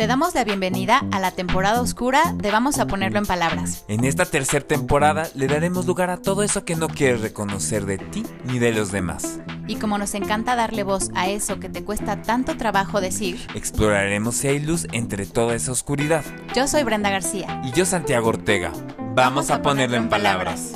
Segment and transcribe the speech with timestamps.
[0.00, 3.84] Te damos la bienvenida a la temporada oscura de Vamos a ponerlo en palabras.
[3.86, 7.98] En esta tercera temporada le daremos lugar a todo eso que no quieres reconocer de
[7.98, 9.40] ti ni de los demás.
[9.68, 14.36] Y como nos encanta darle voz a eso que te cuesta tanto trabajo decir, exploraremos
[14.36, 16.24] si hay luz entre toda esa oscuridad.
[16.56, 17.60] Yo soy Brenda García.
[17.62, 18.72] Y yo Santiago Ortega.
[19.14, 20.69] Vamos, a, ponerlo, en palabras.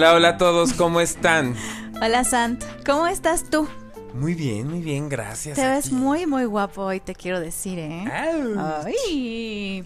[0.00, 1.54] Hola, hola a todos, ¿cómo están?
[2.00, 3.68] Hola Sant, ¿cómo estás tú?
[4.14, 5.56] Muy bien, muy bien, gracias.
[5.56, 8.10] Te ves muy, muy guapo hoy, te quiero decir, ¿eh?
[8.10, 9.84] Ay.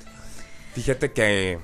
[0.72, 1.58] Fíjate que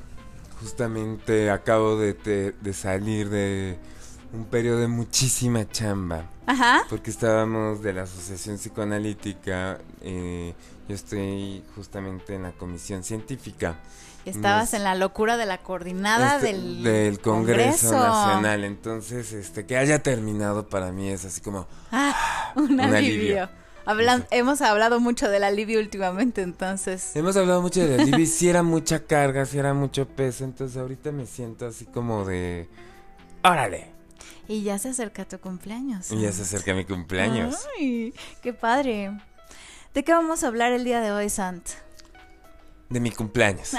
[0.58, 3.78] justamente acabo de, salir de
[4.32, 6.24] un periodo de muchísima chamba.
[6.46, 6.82] Ajá.
[6.90, 9.78] Porque estábamos de la Asociación Psicoanalítica.
[10.02, 10.54] Eh,
[10.88, 13.76] yo estoy justamente en la comisión científica.
[14.24, 18.64] Estabas en la locura de la coordinada este, del, Congreso, Nacional.
[18.64, 23.48] Entonces, este, que haya terminado para mí es así como ah, un, alivio.
[24.30, 27.16] hemos hablado mucho del alivio últimamente, entonces.
[27.16, 30.76] Hemos hablado mucho del alivio y si era mucha carga, si era mucho peso, entonces
[30.76, 32.68] ahorita me siento así como de
[33.42, 33.90] órale.
[34.48, 36.10] Y ya se acerca tu cumpleaños.
[36.10, 37.66] Y ya se acerca mi cumpleaños.
[37.78, 39.12] Ay, qué padre.
[39.94, 41.68] ¿De qué vamos a hablar el día de hoy, Sant?
[42.90, 43.70] De mi cumpleaños.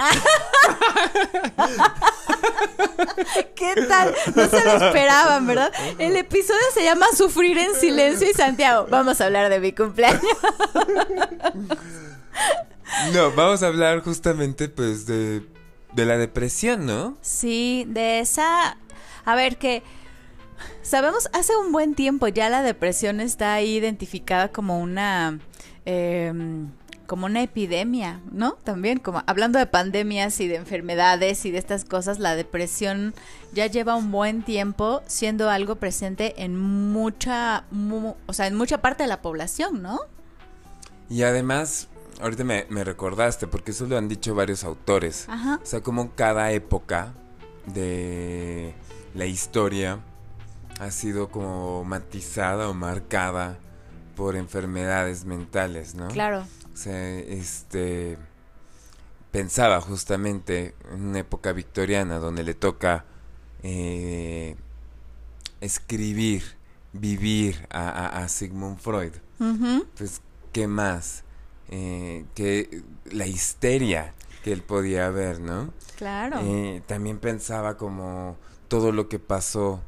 [3.56, 4.16] ¿Qué tal?
[4.36, 5.72] No se lo esperaban, ¿verdad?
[6.00, 10.24] El episodio se llama Sufrir en silencio y Santiago, vamos a hablar de mi cumpleaños.
[13.14, 15.42] No, vamos a hablar justamente pues de,
[15.94, 17.18] de la depresión, ¿no?
[17.22, 18.76] Sí, de esa...
[19.24, 19.82] A ver, que...
[20.82, 25.40] Sabemos, hace un buen tiempo ya la depresión está ahí identificada como una...
[25.86, 26.34] Eh,
[27.12, 28.54] como una epidemia, ¿no?
[28.64, 33.14] También, como hablando de pandemias y de enfermedades y de estas cosas, la depresión
[33.52, 37.66] ya lleva un buen tiempo siendo algo presente en mucha,
[38.28, 40.00] o sea, en mucha parte de la población, ¿no?
[41.10, 41.90] Y además,
[42.22, 45.26] ahorita me, recordaste, porque eso lo han dicho varios autores.
[45.28, 45.60] Ajá.
[45.62, 47.12] O sea, como cada época
[47.66, 48.74] de
[49.16, 50.00] la historia
[50.80, 53.58] ha sido como matizada o marcada
[54.16, 56.08] por enfermedades mentales, ¿no?
[56.08, 58.18] Claro se, este,
[59.32, 63.06] pensaba justamente en una época victoriana donde le toca
[63.64, 64.56] eh,
[65.62, 66.44] escribir,
[66.94, 69.14] vivir a, Sigmund Freud.
[69.98, 70.22] Pues,
[70.52, 71.24] ¿qué más?
[71.70, 75.74] Eh, que la histeria que él podía ver, ¿no?
[75.98, 76.40] Claro.
[76.42, 78.36] Eh, también pensaba como
[78.68, 79.82] todo lo que pasó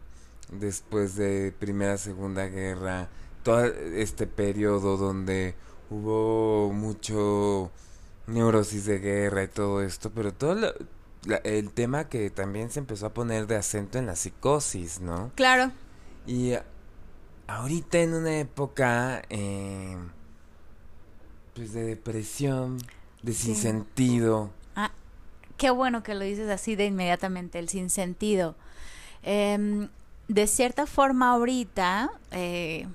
[0.51, 3.09] después de Primera, Segunda Guerra,
[3.43, 5.55] todo este periodo donde
[5.93, 7.71] hubo mucho
[8.27, 10.73] neurosis de guerra y todo esto, pero todo
[11.43, 15.31] el tema que también se empezó a poner de acento en la psicosis, ¿no?
[15.35, 15.71] Claro.
[16.25, 16.53] Y
[17.47, 19.97] ahorita en una época eh,
[21.53, 22.79] pues de depresión,
[23.21, 24.51] de sinsentido.
[24.75, 24.91] Ah,
[25.57, 28.55] qué bueno que lo dices así de inmediatamente, el sinsentido.
[29.21, 29.87] Eh,
[30.27, 32.87] de cierta forma ahorita, eh,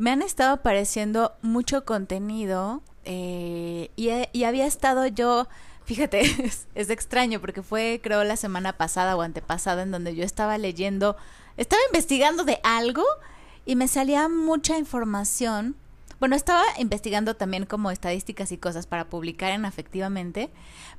[0.00, 5.46] me han estado apareciendo mucho contenido eh, y, había estado yo,
[5.84, 6.22] fíjate,
[6.74, 11.18] es, extraño porque fue creo la semana pasada o antepasada en donde yo estaba leyendo,
[11.58, 13.04] estaba investigando de algo
[13.66, 15.76] y me salía mucha información.
[16.18, 20.48] Bueno, estaba investigando también como estadísticas y cosas para publicar en Afectivamente,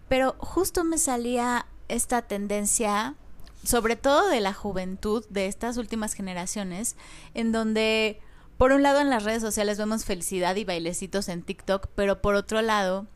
[0.09, 3.15] pero justo me salía esta tendencia,
[3.63, 6.95] sobre todo de la juventud de estas últimas generaciones,
[7.33, 8.21] en donde
[8.61, 12.35] por un lado en las redes sociales vemos felicidad y bailecitos en TikTok, pero por
[12.35, 13.07] otro lado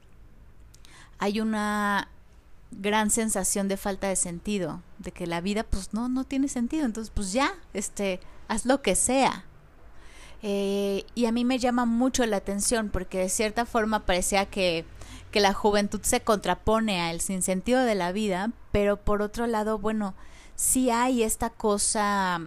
[1.20, 2.10] hay una
[2.72, 6.84] gran sensación de falta de sentido, de que la vida pues no, no tiene sentido,
[6.84, 9.46] entonces pues ya, este, haz lo que sea.
[10.42, 14.84] Eh, y a mí me llama mucho la atención porque de cierta forma parecía que,
[15.30, 20.16] que la juventud se contrapone al sinsentido de la vida, pero por otro lado, bueno,
[20.56, 22.41] sí hay esta cosa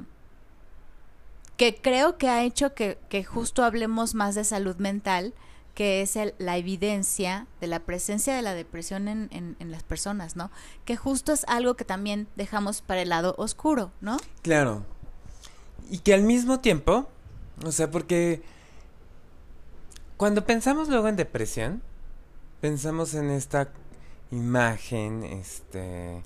[1.58, 5.34] que creo que ha hecho que, justo hablemos más de salud mental,
[5.74, 10.50] que es la evidencia de la presencia de la depresión en, en, las personas, ¿no?
[10.84, 14.18] Que justo es algo que también dejamos para el lado oscuro, ¿no?
[14.42, 14.84] Claro.
[15.90, 17.08] Y que al mismo tiempo,
[17.64, 18.40] o sea, porque
[20.16, 21.82] cuando pensamos luego en depresión,
[22.60, 23.68] pensamos en esta
[24.30, 26.22] imagen, este...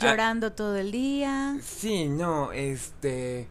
[0.00, 1.56] Llorando todo el día.
[1.62, 3.46] Sí, no, este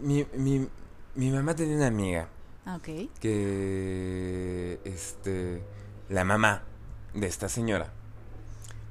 [0.00, 0.68] mi, mi,
[1.14, 2.28] mi mamá tenía una amiga.
[2.66, 2.78] Ah.
[2.82, 5.62] Que, este,
[6.10, 6.62] la mamá
[7.14, 7.92] de esta señora,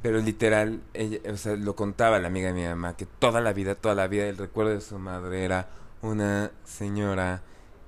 [0.02, 3.54] Pero literal, ella, o sea, lo contaba la amiga de mi mamá, que toda la
[3.54, 5.70] vida, toda la vida, el recuerdo de su madre era
[6.02, 7.44] una señora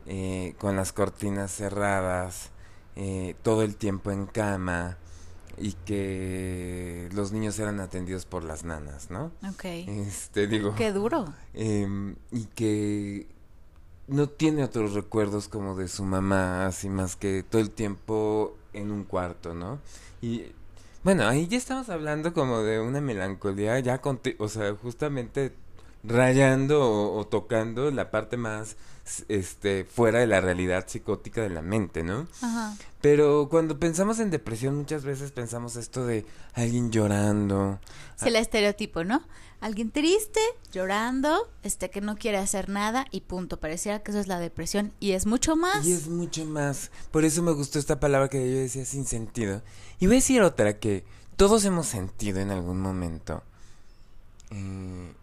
[0.06, 2.51] eh, con las cortinas cerradas,
[2.95, 4.98] eh, todo el tiempo en cama
[5.59, 9.31] y que los niños eran atendidos por las nanas, ¿no?
[9.47, 9.65] Ok.
[9.65, 10.73] Este, digo.
[10.75, 11.25] Qué duro.
[11.53, 13.27] em, y que
[14.07, 18.91] no tiene otros recuerdos como de su mamá, así más que todo el tiempo en
[18.91, 19.79] un cuarto, ¿no?
[20.21, 20.45] Y
[21.03, 25.53] bueno, ahí ya estamos hablando como de una melancolía, ya con, o sea, justamente
[26.03, 28.77] rayando o, o tocando la parte más
[29.27, 32.27] este fuera de la realidad psicótica de la mente, ¿no?
[32.41, 32.75] Ajá.
[33.01, 37.79] Pero cuando pensamos en depresión muchas veces pensamos esto de alguien llorando,
[38.17, 39.23] Es el estereotipo, ¿no?
[39.61, 40.39] Alguien triste,
[40.71, 43.59] llorando, este que no quiere hacer nada y punto.
[43.59, 45.85] Pareciera que eso es la depresión y es mucho más.
[45.85, 46.91] Y es mucho más.
[47.11, 49.61] Por eso me gustó esta palabra que yo decía sin sentido.
[50.00, 51.03] Y voy a decir otra que
[51.35, 53.44] todos hemos sentido en algún momento.
[54.51, 55.13] Eh,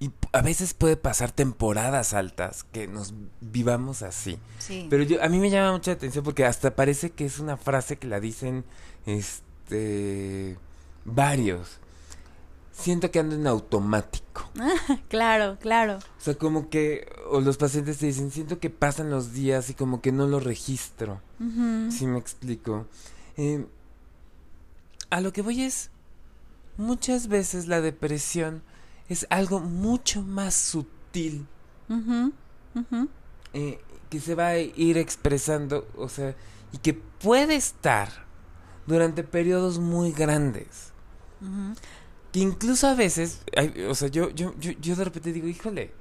[0.00, 4.38] y a veces puede pasar temporadas altas que nos vivamos así.
[4.58, 4.86] Sí.
[4.88, 7.98] Pero yo, a mí me llama mucha atención porque hasta parece que es una frase
[7.98, 8.64] que la dicen
[9.06, 10.56] este
[11.04, 11.78] varios.
[12.72, 14.48] Siento que ando en automático.
[15.08, 15.96] claro, claro.
[15.96, 19.74] O sea, como que, o los pacientes te dicen, siento que pasan los días y
[19.74, 21.20] como que no lo registro.
[21.40, 21.90] Ujú.
[21.90, 22.86] Si me explico.
[23.36, 23.66] Eh,
[25.10, 25.90] a lo que voy es,
[26.76, 28.62] muchas veces la depresión
[29.08, 31.46] es algo mucho más sutil
[31.88, 32.32] ujú.
[33.54, 36.34] eh, que se va a ir expresando, o sea,
[36.72, 38.08] y que puede estar
[38.86, 40.92] durante periodos muy grandes.
[41.40, 41.74] Ujú.
[42.32, 43.42] Que incluso a veces,
[43.88, 45.92] o sea, yo, yo, yo, yo de repente digo, híjole,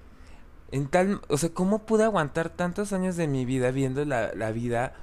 [0.71, 4.51] en tal, o sea, ¿cómo pude aguantar tantos años de mi vida viendo la, la
[4.51, 4.93] vida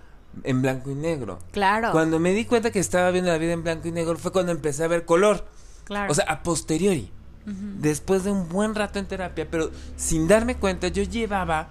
[0.42, 1.38] en blanco y negro?
[1.52, 1.92] Claro.
[1.92, 4.52] Cuando me di cuenta que estaba viendo la vida en blanco y negro fue cuando
[4.52, 5.46] empecé a ver color.
[5.84, 6.10] claro.
[6.12, 7.10] O sea, a posteriori.
[7.46, 11.68] Después de un buen rato en terapia, pero sin darme cuenta, yo llevaba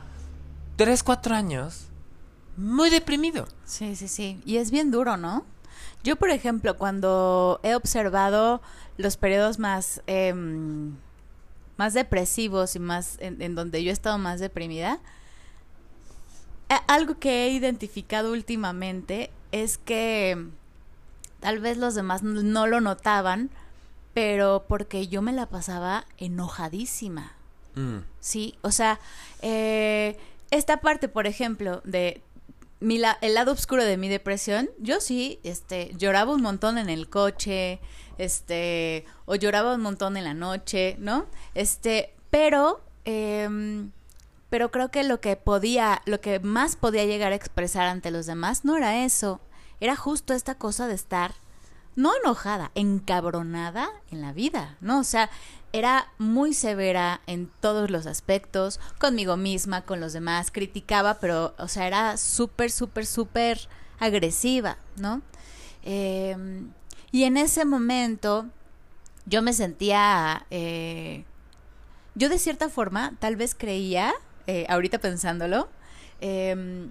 [0.76, 1.88] 3, 4 años
[2.58, 3.48] muy deprimido.
[3.66, 4.40] Sí, sí, sí.
[4.46, 5.46] Y es bien duro, ¿no?
[6.04, 8.62] Yo, por ejemplo, cuando he observado
[8.98, 10.96] los periodos más, em,
[11.78, 15.00] más depresivos y más en, en donde yo he estado más deprimida,
[16.88, 20.48] algo que he identificado últimamente es que
[21.40, 23.50] tal vez los demás no lo notaban,
[24.14, 27.34] pero porque yo me la pasaba enojadísima.
[27.76, 29.00] Mm, Sí, o sea,
[29.42, 30.18] eh,
[30.52, 32.22] esta parte, por ejemplo, de
[32.80, 36.90] mi la- el lado oscuro de mi depresión, yo sí, este, lloraba un montón en
[36.90, 37.80] el coche,
[38.18, 41.26] este, o lloraba un montón en la noche, ¿no?
[41.56, 43.92] Este, pero, em,
[44.50, 48.26] pero creo que lo que podía, lo que más podía llegar a expresar ante los
[48.26, 49.40] demás no era eso,
[49.80, 51.34] era justo esta cosa de estar
[51.96, 55.00] no enojada, encabronada en la vida, ¿no?
[55.00, 55.30] O sea,
[55.72, 61.68] era muy severa en todos los aspectos, conmigo misma, con los demás, criticaba, pero, o
[61.68, 63.68] sea, era súper, súper, súper
[64.00, 65.22] agresiva, ¿no?
[65.84, 66.36] Eh,
[67.12, 68.48] y en ese momento
[69.26, 71.26] yo me sentía, eh,
[72.16, 74.14] yo de cierta forma tal vez creía,
[74.48, 75.70] eh, ahorita pensándolo,
[76.22, 76.90] eh,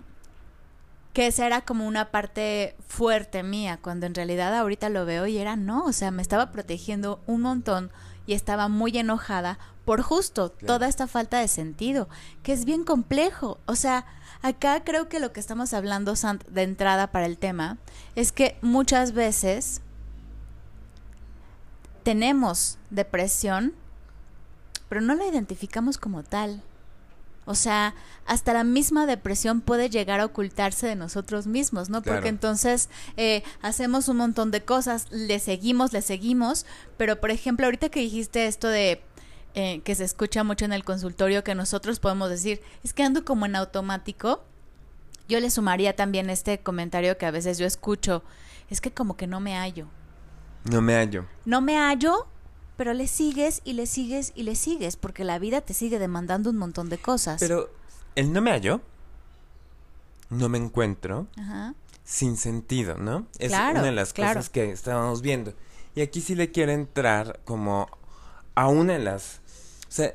[1.12, 5.38] que esa era como una parte fuerte mía, cuando en realidad ahorita lo veo y
[5.38, 7.90] era no, o sea, me estaba protegiendo un montón
[8.26, 10.66] y estaba muy enojada por justo Claro.
[10.74, 12.08] toda esta falta de sentido,
[12.42, 13.58] que es bien complejo.
[13.66, 14.06] O sea,
[14.40, 17.78] acá creo que lo que estamos hablando Sant, de entrada para el tema
[18.14, 19.82] es que muchas veces
[22.04, 23.74] tenemos depresión,
[24.88, 26.62] pero no la identificamos como tal.
[27.44, 27.94] O sea,
[28.24, 32.02] hasta la misma depresión puede llegar a ocultarse de nosotros mismos, ¿no?
[32.02, 32.18] Claro.
[32.18, 37.66] Porque entonces eh, hacemos un montón de cosas, le seguimos, le seguimos, pero por ejemplo,
[37.66, 39.02] ahorita que dijiste esto de
[39.54, 43.24] eh, que se escucha mucho en el consultorio, que nosotros podemos decir, es que ando
[43.24, 44.44] como en automático,
[45.28, 48.22] yo le sumaría también este comentario que a veces yo escucho,
[48.70, 49.88] es que como que no me hallo.
[50.64, 51.26] no me hallo.
[51.44, 52.28] No me hallo,
[52.82, 56.50] pero le sigues y le sigues y le sigues, porque la vida te sigue demandando
[56.50, 57.38] un montón de cosas.
[57.38, 57.70] Pero
[58.16, 58.80] el no me hallo,
[60.30, 61.76] no me encuentro, Ajá.
[62.02, 63.28] sin sentido, ¿no?
[63.38, 64.34] Es Claro, una de las claro.
[64.34, 65.54] cosas que estábamos viendo.
[65.94, 67.88] Y aquí sí le quiero entrar como
[68.56, 69.36] a una de las...
[69.88, 70.12] O sea,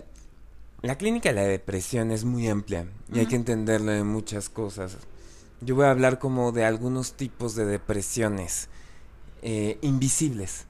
[0.81, 4.97] la clínica de la depresión es muy amplia y hay que entenderlo de muchas cosas.
[5.61, 8.67] Yo voy a hablar como de algunos tipos de depresiones
[9.41, 10.65] eh, invisibles.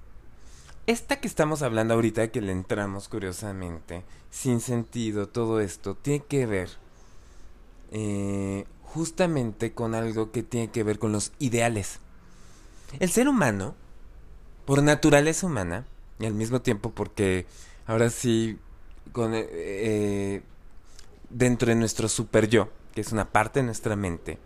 [0.88, 6.46] Esta que estamos hablando ahorita, que le entramos curiosamente, sin sentido, todo esto, tiene que
[6.46, 6.70] ver
[7.92, 12.00] eh, justamente con algo que tiene que ver con los ideales.
[13.02, 13.76] El ser humano
[14.64, 15.86] por naturaleza humana
[16.20, 17.46] y al mismo tiempo porque
[17.86, 18.58] ahora sí,
[19.14, 20.42] eh, eh,
[21.30, 24.38] dentro de nuestro super yo, que es una parte de nuestra mente,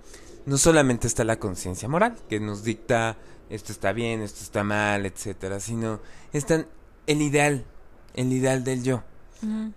[0.47, 3.15] no solamente está la conciencia moral, que nos dicta
[3.51, 5.99] esto está bien, esto está mal, etcétera, sino
[6.31, 6.65] está
[7.05, 7.65] el ideal,
[8.13, 9.03] el ideal del yo.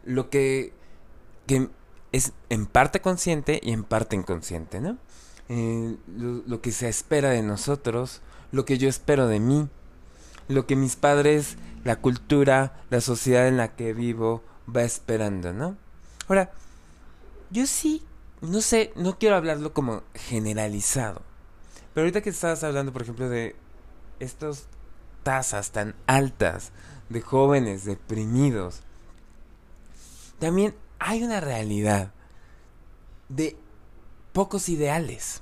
[0.05, 0.73] Lo que,
[1.47, 1.69] que
[2.13, 4.99] es en parte consciente y en parte inconsciente, ¿no?
[5.49, 8.21] Eh, lo, que se espera de nosotros,
[8.53, 9.69] lo que yo espero de mí,
[10.49, 14.43] lo que mis padres, la cultura, la sociedad en la que vivo
[14.75, 15.77] va esperando, ¿no?
[16.29, 16.53] Ahora,
[17.51, 18.03] yo sí,
[18.41, 21.23] no sé, no quiero hablarlo como generalizado,
[21.95, 23.57] pero ahorita que estabas hablando, por ejemplo, de
[24.25, 24.67] estas
[25.23, 26.73] tasas tan altas
[27.09, 28.81] de jóvenes deprimidos,
[30.39, 32.13] también hay una realidad
[33.29, 33.57] de
[34.33, 35.41] pocos ideales.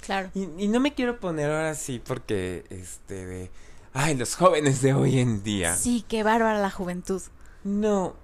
[0.00, 0.30] Claro.
[0.34, 3.50] Y, no me quiero poner ahora sí porque, este, de,
[3.92, 5.76] ay, los jóvenes de hoy en día.
[5.76, 7.22] Sí, qué bárbara la juventud.
[7.62, 8.14] No,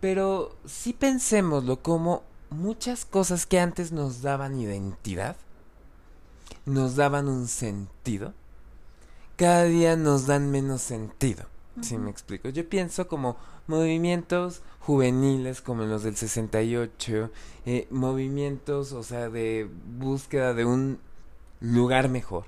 [0.00, 5.36] pero sí pensémoslo como muchas cosas que antes nos daban identidad,
[6.66, 8.34] nos daban un sentido,
[9.38, 11.44] cada día nos dan menos sentido.
[11.80, 12.48] Si me explico.
[12.48, 13.36] Yo pienso como
[13.68, 17.30] movimientos juveniles como los del 68,
[17.64, 20.98] eh, movimientos, o sea, de búsqueda de un
[21.60, 22.46] lugar mejor.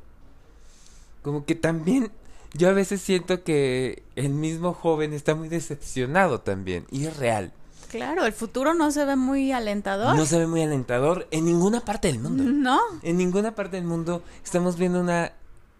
[1.23, 2.11] Como que también
[2.55, 7.53] yo a veces siento que el mismo joven está muy decepcionado también, y es real.
[7.89, 10.17] Claro, el futuro no se ve muy alentador.
[10.17, 12.43] No se ve muy alentador en ninguna parte del mundo.
[12.45, 12.81] No.
[13.03, 15.33] En ninguna parte del mundo estamos viendo una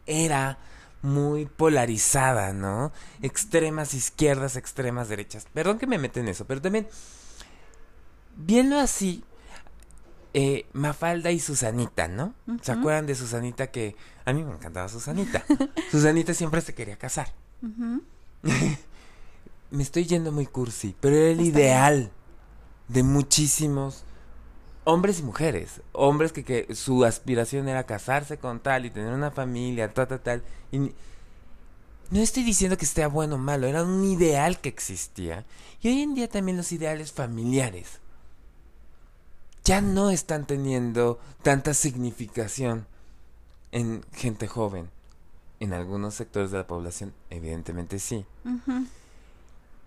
[0.07, 0.59] era
[1.03, 2.93] muy polarizada, ¿no?
[3.23, 5.47] Extremas izquierdas, extremas derechas.
[5.53, 6.87] Perdón que me meten en eso, pero también,
[8.37, 9.25] viendo así,
[10.35, 12.35] eh, Mafalda y Susanita, ¿no?
[12.63, 15.45] ¿Se acuerdan de Susanita que a mí me encantaba Susanita?
[15.91, 17.33] Susanita siempre se quería casar.
[19.71, 22.11] me estoy yendo muy cursi, pero era el ideal
[22.89, 24.05] de muchísimos
[24.93, 25.81] hombres y mujeres.
[25.93, 30.21] Hombres que, que, su aspiración era casarse con tal y tener una familia, tal, tal,
[30.21, 30.43] tal.
[30.73, 35.45] Y no estoy diciendo que esté bueno o malo, era un ideal que existía.
[35.81, 38.01] Y hoy en día también los ideales familiares
[39.65, 42.87] ya no están teniendo tanta significación
[43.73, 44.89] en gente joven.
[45.61, 48.25] En algunos sectores de la población, evidentemente sí.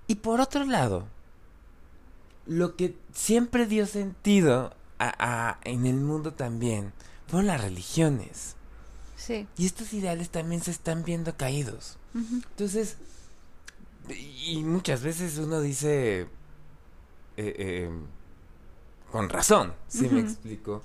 [0.07, 1.07] Y por otro lado,
[2.45, 6.93] lo que siempre dio sentido en el mundo también
[7.27, 8.55] fueron las religiones.
[9.15, 9.47] Sí.
[9.57, 11.97] Y estos ideales también se están viendo caídos.
[12.13, 12.97] Entonces,
[14.09, 16.27] y muchas veces uno dice, eh,
[17.37, 17.89] eh,
[19.11, 20.83] con razón, si me explico.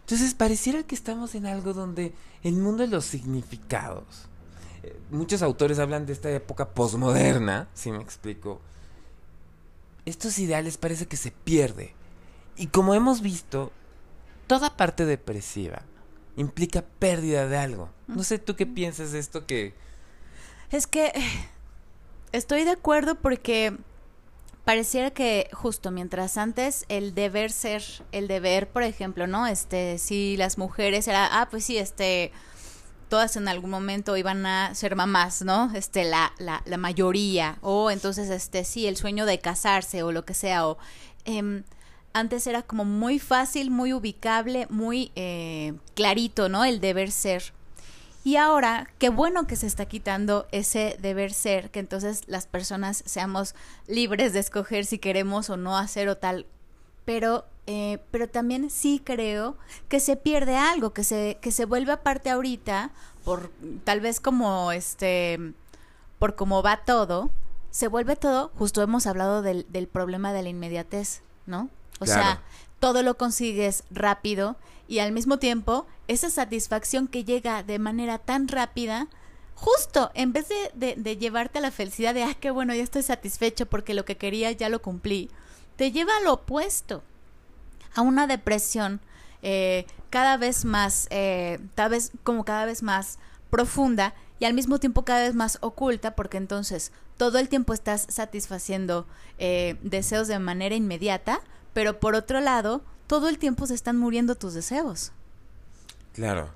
[0.00, 4.26] Entonces, pareciera que estamos en algo donde el mundo de los significados.
[4.82, 8.60] Eh, muchos autores hablan de esta época posmoderna, si me explico.
[10.04, 11.94] Estos ideales parece que se pierde
[12.60, 13.72] y como hemos visto,
[14.46, 15.80] toda parte depresiva
[16.36, 17.88] implica pérdida de algo.
[18.06, 19.74] No sé tú qué piensas de esto que...
[20.70, 21.10] Es que
[22.32, 23.78] estoy de acuerdo porque
[24.66, 29.46] pareciera que justo mientras antes el deber ser, el deber, por ejemplo, ¿no?
[29.46, 32.30] Este, si las mujeres era, ah, pues sí, este,
[33.08, 35.72] todas en algún momento iban a ser mamás, ¿no?
[35.74, 40.26] Este, la, la, la mayoría, o entonces, este, sí, el sueño de casarse o lo
[40.26, 40.76] que sea, o...
[41.24, 41.62] Eh,
[42.12, 46.64] antes era como muy fácil, muy ubicable, muy eh, clarito, ¿no?
[46.64, 47.52] El deber ser.
[48.22, 53.02] Y ahora, qué bueno que se está quitando ese deber ser, que entonces las personas
[53.06, 53.54] seamos
[53.86, 56.46] libres de escoger si queremos o no hacer o tal.
[57.06, 59.56] Pero, eh, pero también sí creo
[59.88, 62.90] que se pierde algo, que se, que se vuelve aparte ahorita,
[63.24, 63.50] por
[63.84, 65.54] tal vez como este,
[66.18, 67.30] por cómo va todo,
[67.70, 71.70] se vuelve todo, justo hemos hablado del, del problema de la inmediatez, ¿no?
[72.00, 72.42] O sea,
[72.80, 74.56] todo lo consigues rápido
[74.88, 79.06] y al mismo tiempo esa satisfacción que llega de manera tan rápida,
[79.54, 83.02] justo en vez de, de, llevarte a la felicidad de, ah, qué bueno, ya estoy
[83.02, 85.30] satisfecho porque lo que quería ya lo cumplí,
[85.76, 87.02] te lleva a lo opuesto,
[87.94, 89.00] a una depresión
[89.42, 93.18] eh, cada vez más, eh, tal vez como cada vez más
[93.50, 98.06] profunda y al mismo tiempo cada vez más oculta porque entonces todo el tiempo estás
[98.08, 99.06] satisfaciendo
[99.38, 101.40] eh, deseos de manera inmediata,
[101.72, 105.12] pero por otro lado, todo el tiempo se están muriendo tus deseos.
[106.12, 106.50] Claro.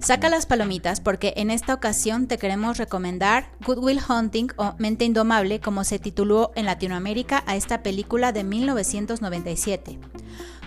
[0.00, 5.04] Saca las palomitas porque en esta ocasión te queremos recomendar Good Will Hunting o Mente
[5.04, 10.00] Indomable como se tituló en Latinoamérica a esta película de 1997.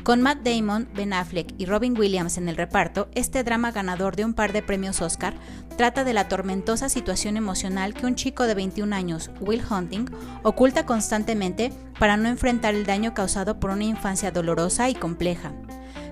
[0.05, 4.23] Con Matt Damon, Ben Affleck y Robin Williams en el reparto, este drama ganador de
[4.23, 5.33] un par de premios Oscar
[5.77, 10.05] trata de la tormentosa situación emocional que un chico de 21 años, Will Hunting,
[10.43, 15.53] oculta constantemente para no enfrentar el daño causado por una infancia dolorosa y compleja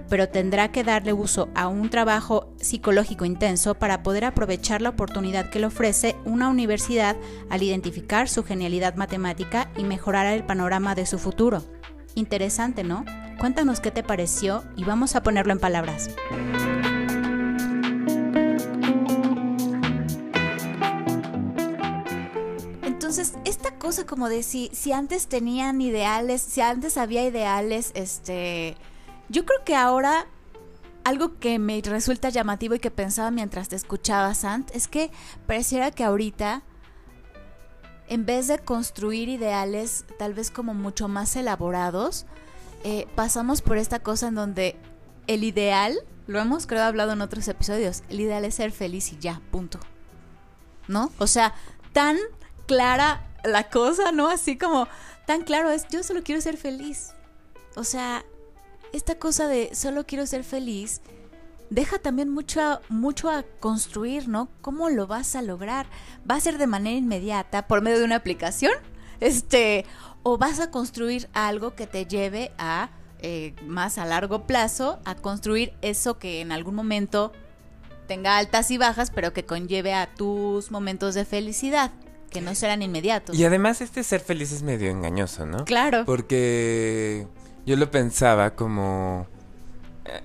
[0.09, 5.49] pero tendrá que darle uso a un trabajo psicológico intenso para poder aprovechar la oportunidad
[5.49, 7.15] que le ofrece una universidad
[7.49, 11.63] al identificar su genialidad matemática y mejorar el panorama de su futuro.
[12.15, 13.05] Interesante, ¿no?
[13.39, 16.09] Cuéntanos qué te pareció y vamos a ponerlo en palabras.
[22.83, 28.77] Entonces, esta cosa como de si, si antes tenían ideales, si antes había ideales, este
[29.29, 30.27] yo creo que ahora
[31.03, 35.11] algo que me resulta llamativo y que pensaba mientras te escuchaba, Sant, es que
[35.47, 36.63] pareciera que ahorita,
[38.07, 42.25] en vez de construir ideales tal vez como mucho más elaborados,
[42.83, 44.75] eh, pasamos por esta cosa en donde
[45.27, 49.17] el ideal, lo hemos creo hablado en otros episodios, el ideal es ser feliz y
[49.19, 49.79] ya, punto.
[50.87, 51.11] ¿No?
[51.17, 51.53] O sea,
[51.93, 52.17] tan
[52.65, 54.29] clara la cosa, ¿no?
[54.29, 54.87] Así como,
[55.25, 57.11] tan claro es, yo solo quiero ser feliz.
[57.75, 58.25] O sea,
[58.91, 61.01] esta cosa de solo quiero ser feliz
[61.73, 64.49] deja también mucho, mucho a construir, ¿no?
[64.61, 65.87] ¿Cómo lo vas a lograr?
[66.29, 68.73] ¿Va a ser de manera inmediata por medio de una aplicación?
[69.19, 69.85] Este,
[70.21, 75.15] o vas a construir algo que te lleve a eh, más a largo plazo a
[75.15, 77.31] construir eso que en algún momento
[78.07, 81.91] tenga altas y bajas, pero que conlleve a tus momentos de felicidad,
[82.29, 83.35] que no serán inmediatos.
[83.35, 85.65] Y además este ser feliz es medio engañoso, ¿no?
[85.65, 86.03] Claro.
[86.05, 87.27] Porque
[87.65, 89.27] yo lo pensaba como...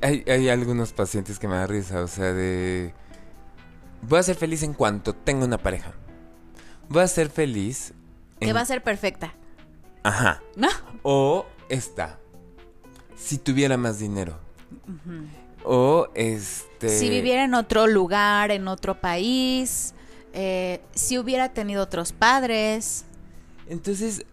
[0.01, 2.93] Hay, hay algunos pacientes que me da risa, o sea, de...
[4.03, 5.93] Voy a ser feliz en cuanto tenga una pareja.
[6.89, 7.95] Voy a ser feliz...
[8.41, 9.35] Que va a ser perfecta.
[10.05, 10.41] Ajá.
[10.55, 10.69] ¿No?
[11.03, 12.19] O esta.
[13.17, 14.39] Si tuviera más dinero.
[15.65, 16.89] O este...
[16.89, 19.95] Si viviera en otro lugar, en otro país.
[20.33, 23.05] Eh, si hubiera tenido otros padres.
[23.69, 24.25] Entonces,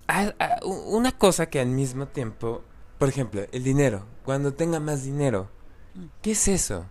[0.64, 2.64] una cosa que al mismo tiempo
[2.98, 4.06] por ejemplo, el dinero.
[4.26, 5.50] Cuando tenga más dinero.
[6.22, 6.86] ¿Qué es eso?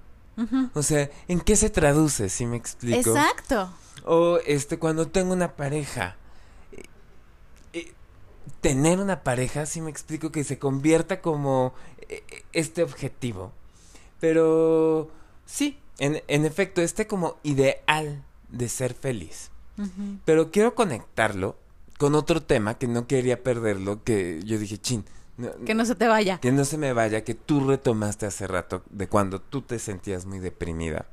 [0.75, 3.11] O sea, ¿en qué se traduce, si me explico?
[3.11, 3.71] Exacto.
[4.05, 6.17] O este, cuando tengo una pareja.
[6.73, 6.83] Eh,
[7.73, 7.93] eh,
[8.61, 11.75] tener una pareja, si me explico, que se convierta como
[12.09, 13.53] eh, este objetivo.
[14.21, 15.11] Pero
[15.47, 19.51] sí, en, en efecto, este como ideal de ser feliz.
[20.25, 21.57] Pero quiero conectarlo
[21.99, 25.05] con otro tema que no quería perderlo, que yo dije, chin,
[25.67, 26.39] que no se te vaya.
[26.39, 30.27] Que no se me vaya, que tú retomaste hace rato de cuando tú te sentías
[30.27, 31.07] muy deprimida.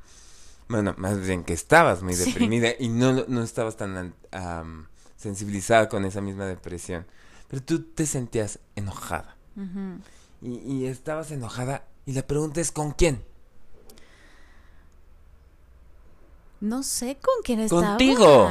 [0.68, 4.14] Bueno, más bien que estabas muy deprimida y no, no estabas tan
[5.16, 7.04] sensibilizada con esa misma depresión.
[7.48, 9.36] Pero tú te sentías enojada.
[10.40, 13.22] y, y, estabas enojada y la pregunta es ¿con quién?
[16.60, 17.88] No sé con quién estaba.
[17.88, 18.50] Contigo.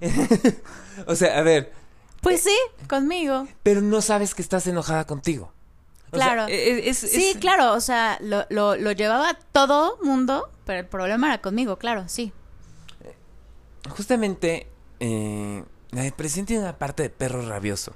[1.06, 1.72] o sea, a ver,
[2.20, 2.56] pues sí,
[2.88, 3.46] conmigo.
[3.62, 5.52] Pero no sabes que estás enojada contigo.
[6.10, 6.46] claro.
[6.48, 11.40] E, sí, claro, o sea, lo, lo, lo, llevaba todo mundo, pero el problema era
[11.40, 12.32] conmigo, claro, sí.
[13.88, 14.68] Justamente,
[15.00, 17.94] eh, la depresión tiene una parte de perro rabioso.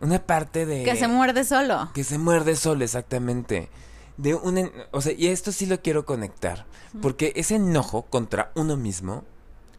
[0.00, 0.82] Una parte de...
[0.82, 1.90] Que se muerde solo.
[1.94, 3.70] Que se muerde solo, exactamente.
[4.16, 6.66] De un, o sea, y esto sí lo quiero conectar,
[7.00, 9.24] porque ese enojo contra uno mismo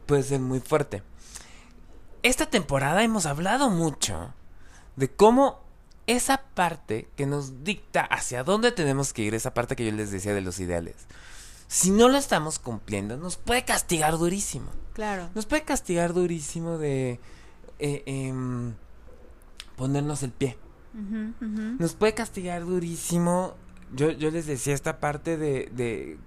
[0.06, 1.02] puede ser muy fuerte
[2.26, 4.34] esta temporada hemos hablado mucho
[4.96, 5.60] de cómo
[6.06, 10.10] esa parte que nos dicta hacia dónde tenemos que ir, esa parte que yo les
[10.10, 10.94] decía de los ideales,
[11.68, 14.70] si no lo estamos cumpliendo, nos puede castigar durísimo.
[14.92, 15.28] Claro.
[15.34, 17.20] Nos puede castigar durísimo de
[17.78, 18.74] eh, em,
[19.76, 20.56] ponernos el pie.
[21.78, 23.54] Nos puede castigar durísimo.
[23.94, 26.18] Yo, yo les decía esta parte de, de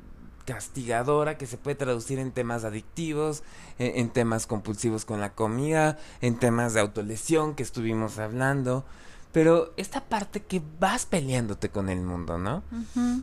[0.50, 3.44] castigadora que se puede traducir en temas adictivos,
[3.78, 8.84] en, temas compulsivos con la comida, en temas de autolesión que estuvimos hablando.
[9.32, 12.64] Pero esta parte que vas peleándote con el mundo, ¿no?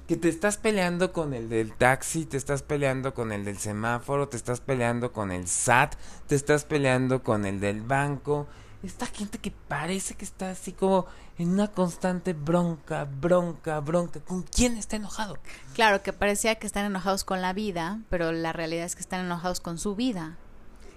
[0.07, 4.29] Que te estás peleando con el del taxi, te estás peleando con el del semáforo,
[4.29, 5.97] te estás peleando con el SAT,
[6.29, 8.47] te estás peleando con el del banco,
[8.87, 11.07] esta gente que parece que está así como
[11.39, 14.21] en una constante bronca, bronca, bronca.
[14.21, 15.39] ¿Con quién está enojado?
[15.75, 19.25] Claro, que parecía que están enojados con la vida, pero la realidad es que están
[19.25, 20.37] enojados con su vida.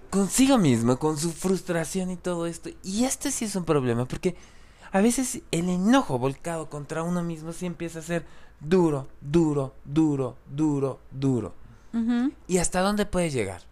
[0.10, 2.70] Consigo mismo, con su frustración y todo esto.
[2.84, 4.36] Y este sí es un problema, porque
[4.92, 8.26] a veces el enojo volcado contra uno mismo sí empieza a ser
[8.60, 11.54] duro, duro, duro, duro, duro.
[12.48, 13.64] ¿Y hasta dónde puede llegar?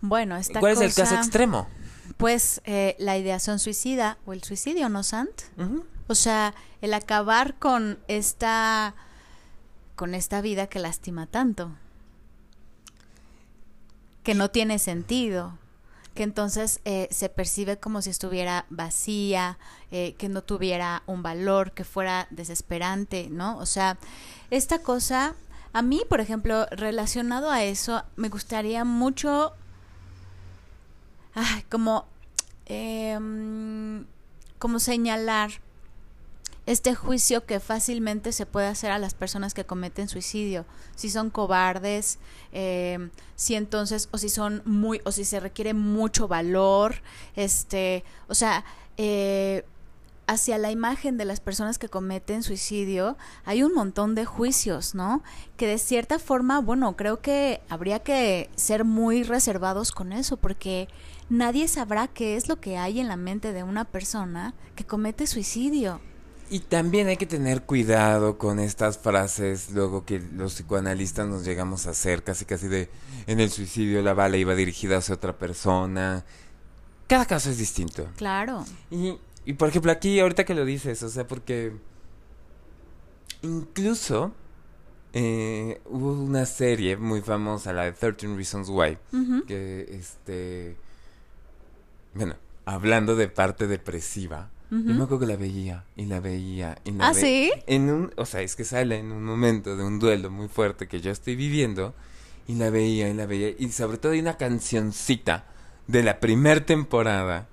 [0.00, 1.68] Bueno, esta ¿Cuál es el caso extremo?
[2.16, 5.42] Pues eh, la ideación suicida o el suicidio, ¿no, Sant?
[6.08, 8.94] O sea, el acabar con esta
[9.96, 11.72] con esta vida que lastima tanto,
[14.22, 15.58] que no tiene sentido,
[16.16, 19.58] que entonces eh, se percibe como si estuviera vacía,
[19.90, 23.56] eh, que no tuviera un valor, que fuera desesperante, ¿no?
[23.58, 23.98] O sea,
[24.50, 25.34] esta cosa,
[25.72, 29.52] a mí, por ejemplo, relacionado a eso, me gustaría mucho,
[31.70, 32.06] como,
[32.66, 34.04] em,
[34.58, 35.50] como señalar
[36.66, 41.30] este juicio que fácilmente se puede hacer a las personas que cometen suicidio, si son
[41.30, 42.18] cobardes,
[42.52, 46.96] eh, si entonces, o si son muy, o si se requiere mucho valor,
[47.36, 48.64] este, o sea,
[48.96, 49.64] eh,
[50.26, 55.22] hacia la imagen de las personas que cometen suicidio hay un montón de juicios, ¿no?
[55.56, 60.88] Que de cierta forma, bueno, creo que habría que ser muy reservados con eso, porque
[61.28, 65.26] nadie sabrá qué es lo que hay en la mente de una persona que comete
[65.26, 66.00] suicidio.
[66.48, 71.86] Y también hay que tener cuidado con estas frases luego que los psicoanalistas nos llegamos
[71.86, 72.88] a hacer, casi casi de
[73.26, 76.24] en el suicidio la bala iba dirigida hacia otra persona.
[77.08, 78.06] Cada caso es distinto.
[78.16, 78.64] Claro.
[78.92, 81.72] Y, y por ejemplo aquí, ahorita que lo dices, o sea, porque
[83.42, 84.32] incluso
[85.12, 88.98] eh, hubo una serie muy famosa, la de 13 Reasons Why,
[89.46, 90.76] que este...
[92.16, 96.90] Bueno, hablando de parte depresiva yo me acuerdo que la veía y la veía y
[96.90, 97.52] la ¿Ah, sí?
[97.66, 100.88] En un, o sea, es que sale en un momento de un duelo muy fuerte
[100.88, 101.94] que yo estoy viviendo
[102.48, 105.46] y la veía y la veía y sobre todo hay una cancioncita
[105.86, 107.46] de la primer temporada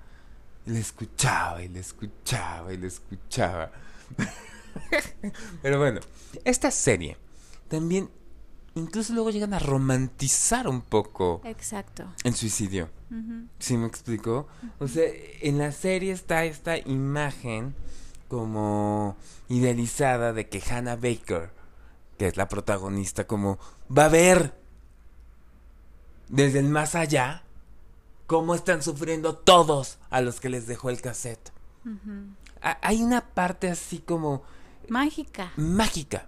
[0.66, 3.70] y la escuchaba y la escuchaba y la escuchaba.
[5.62, 6.00] Pero bueno,
[6.44, 7.16] esta serie
[7.68, 8.10] también
[8.74, 12.04] incluso luego llegan a romantizar un poco Exacto.
[12.24, 12.88] el suicidio.
[13.60, 14.48] ¿Sí me explico?
[14.80, 15.04] O sea,
[15.40, 17.76] en la serie está esta imagen
[18.28, 19.16] como
[19.48, 21.50] idealizada de que Hannah Baker,
[22.18, 23.60] que es la protagonista, como
[23.96, 24.58] va a ver
[26.28, 27.44] desde el más allá
[28.26, 31.52] cómo están sufriendo todos a los que les dejó el cassette.
[32.60, 34.42] Hay una parte así como...
[34.88, 35.52] Mágica.
[35.56, 36.26] Mágica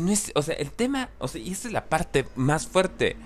[0.00, 3.16] no es, o sea, el tema, o sea, y esa es la parte más fuerte.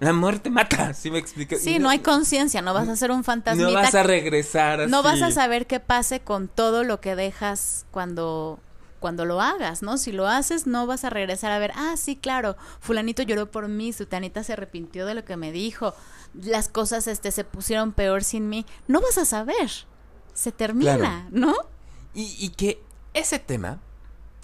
[0.00, 1.56] La muerte mata, ¿sí me explico?
[1.56, 3.62] Sí, no, hay conciencia, no vas a ser un fantasma.
[3.62, 4.90] No vas a regresar así.
[4.90, 8.58] No vas a saber qué pase con todo lo que dejas cuando
[8.98, 9.96] cuando lo hagas, ¿no?
[9.96, 13.66] Si lo haces, no vas a regresar a ver, ah, sí, claro, fulanito lloró por
[13.66, 15.94] mí, sutanita se arrepintió de lo que me dijo,
[16.34, 18.66] las cosas este se pusieron peor sin mí.
[18.86, 19.70] No vas a saber.
[20.34, 21.54] Se termina, ¿no?
[22.14, 22.82] Y, y que
[23.14, 23.80] ese tema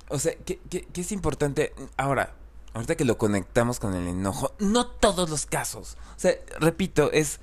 [0.08, 0.60] o sea, que,
[0.94, 1.72] es importante.
[1.96, 2.34] Ahora,
[2.74, 5.96] ahorita que lo conectamos con el enojo, no todos los casos.
[6.16, 7.40] O sea, repito, es.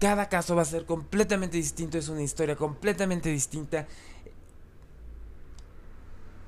[0.00, 3.88] Cada caso va a ser completamente distinto, es una historia completamente distinta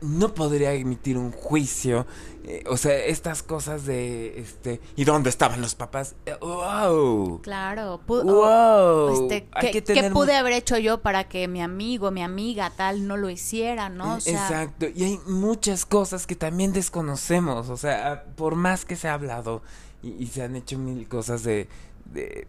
[0.00, 2.06] no podría emitir un juicio.
[2.44, 6.14] Eh, o sea, estas cosas de este ¿y dónde estaban los papás?
[6.24, 7.40] Eh, wow.
[7.42, 9.30] Claro, wow.
[9.30, 9.46] Este,
[9.82, 13.88] ¿qué, pude haber hecho yo para que mi amigo, mi amiga tal no lo hiciera,
[13.90, 14.16] no?
[14.16, 19.14] Exacto, y hay muchas cosas que también desconocemos, o sea, por más que se ha
[19.14, 19.62] hablado
[20.02, 21.68] y, se han hecho mil cosas de,
[22.06, 22.46] de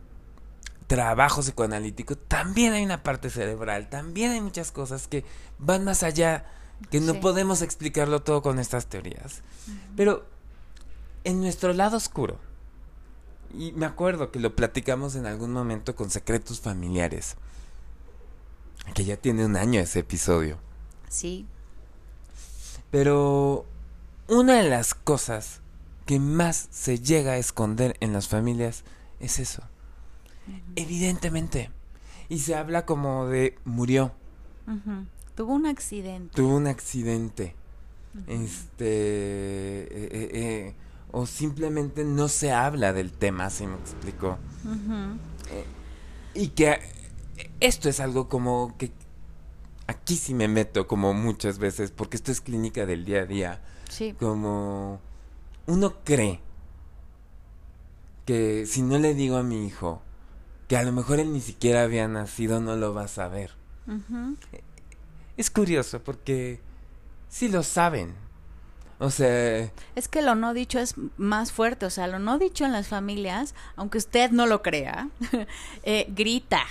[0.88, 5.26] trabajo psicoanalítico, también hay una parte cerebral, también hay muchas cosas que
[5.60, 6.46] van más allá
[6.90, 9.42] que no podemos explicarlo todo con estas teorías.
[9.96, 10.26] Pero
[11.24, 12.40] en nuestro lado oscuro,
[13.54, 17.36] y me acuerdo que lo platicamos en algún momento con secretos familiares,
[18.94, 20.58] que ya tiene un año ese episodio.
[21.10, 21.46] Sí.
[22.90, 23.66] Pero
[24.28, 25.62] una de las cosas
[26.06, 28.84] que más se llega a esconder en las familias
[29.20, 29.64] es eso.
[30.76, 31.72] Evidentemente.
[32.28, 34.14] Y se habla como de murió.
[35.42, 36.36] Tuvo un accidente.
[36.36, 37.56] Tuvo un accidente.
[38.28, 38.86] Este.
[38.86, 40.76] Eh, eh, eh,
[41.12, 44.38] o simplemente no se habla del tema, si me explico.
[46.36, 46.80] y que
[47.60, 48.92] esto es algo como que
[49.88, 53.62] aquí sí me meto como muchas veces, porque esto es clínica del día a día.
[53.90, 54.14] Sí.
[54.20, 55.02] Como
[55.66, 56.40] uno cree
[58.28, 60.04] que si no le digo a mi hijo
[60.68, 63.60] que a lo mejor él ni siquiera había nacido, no lo va a saber
[65.38, 66.60] es curioso porque
[67.30, 68.14] sí lo saben.
[69.00, 69.72] O sea...
[69.96, 72.88] Es que lo no dicho es más fuerte, o sea, lo no dicho en las
[72.88, 75.10] familias, aunque usted no lo crea,
[75.84, 76.64] eh, grita.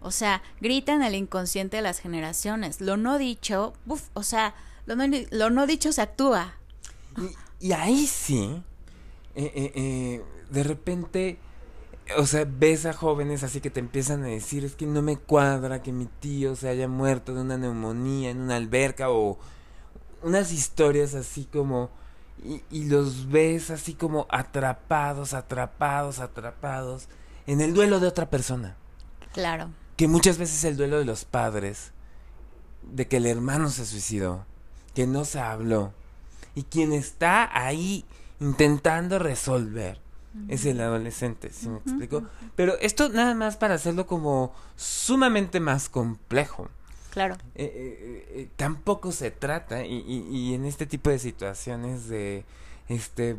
[0.00, 2.80] O sea, grita en el inconsciente de las generaciones.
[2.80, 4.54] Lo no dicho, uf, o sea,
[4.86, 6.54] lo no, lo no dicho se actúa.
[7.60, 8.62] Y, ahí sí,
[9.34, 11.38] eh, eh, de repente
[12.16, 15.16] o sea, ves a jóvenes así que te empiezan a decir, es que no me
[15.16, 19.38] cuadra que mi tío se haya muerto de una neumonía en una alberca o
[20.22, 21.90] unas historias así como...
[22.42, 27.08] Y, y los ves así como atrapados, atrapados, atrapados
[27.46, 28.76] en el duelo de otra persona.
[29.32, 29.70] Claro.
[29.96, 31.92] Que muchas veces el duelo de los padres,
[32.82, 34.44] de que el hermano se suicidó,
[34.94, 35.94] que no se habló,
[36.54, 38.04] y quien está ahí
[38.40, 40.03] intentando resolver
[40.48, 42.24] es el adolescente, ¿sí me explico?
[42.56, 46.68] Pero esto nada más para hacerlo como sumamente más complejo.
[47.10, 47.36] Claro.
[47.54, 52.44] Eh, eh, eh, tampoco se trata, y, y, y, en este tipo de situaciones de,
[52.88, 53.36] este,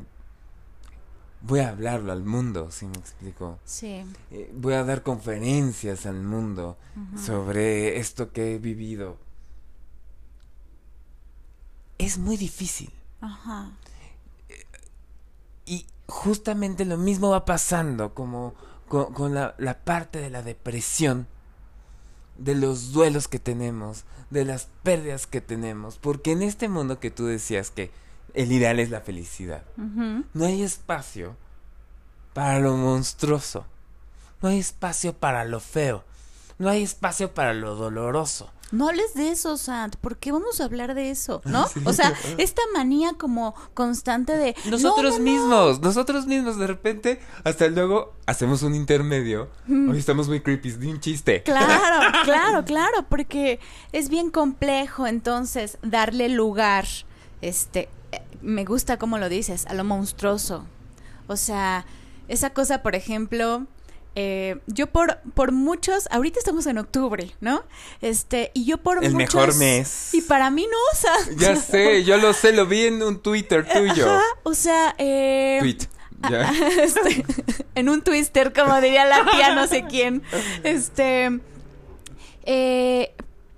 [1.41, 3.59] voy a hablarlo al mundo, ¿sí me explico?
[3.65, 4.05] Sí.
[4.53, 6.77] voy a dar conferencias al mundo
[7.17, 9.17] sobre esto que he vivido.
[11.97, 12.91] Es muy difícil.
[13.19, 13.71] Ajá.
[15.65, 18.53] Y justamente lo mismo va pasando como
[18.87, 21.27] con, con la, la, parte de la depresión,
[22.37, 27.11] de los duelos que tenemos, de las pérdidas que tenemos, porque en este mundo que
[27.11, 27.91] tú decías que
[28.33, 30.25] el ideal es la felicidad, uh -huh.
[30.33, 31.35] no hay espacio
[32.33, 33.65] para lo monstruoso,
[34.41, 36.03] no hay espacio para lo feo,
[36.59, 38.51] no hay espacio para lo doloroso.
[38.71, 41.41] No hables de eso, Sant, ¿por qué vamos a hablar de eso?
[41.45, 41.67] ¿No?
[41.67, 41.79] Sí.
[41.85, 44.55] O sea, esta manía como constante de...
[44.69, 45.87] Nosotros no, no, mismos, no.
[45.87, 49.49] nosotros mismos, de repente, hasta luego hacemos un intermedio.
[49.67, 49.89] Mm.
[49.89, 51.43] Hoy estamos muy creepy, de un chiste.
[51.43, 53.59] Claro, claro, claro, porque
[53.91, 56.85] es bien complejo entonces darle lugar,
[57.41, 57.87] este,
[58.41, 60.65] me gusta como lo dices, a lo monstruoso.
[61.27, 61.85] O sea,
[62.27, 63.67] esa cosa, por ejemplo,
[64.15, 67.63] eh, yo por, por muchos, ahorita estamos en octubre, ¿no?
[68.01, 70.13] Este, y yo por El muchos, mejor mes.
[70.13, 71.35] Y para mí no, o sea.
[71.37, 74.09] Ya sé, yo lo sé, lo vi en un Twitter tuyo.
[74.09, 75.57] Ajá, o sea, eh.
[75.59, 75.77] Tweet.
[76.29, 76.49] ¿Ya?
[76.81, 77.25] Este,
[77.75, 80.23] en un twister, como diría la tía no sé quién.
[80.63, 81.39] Este.
[82.43, 83.13] Eh,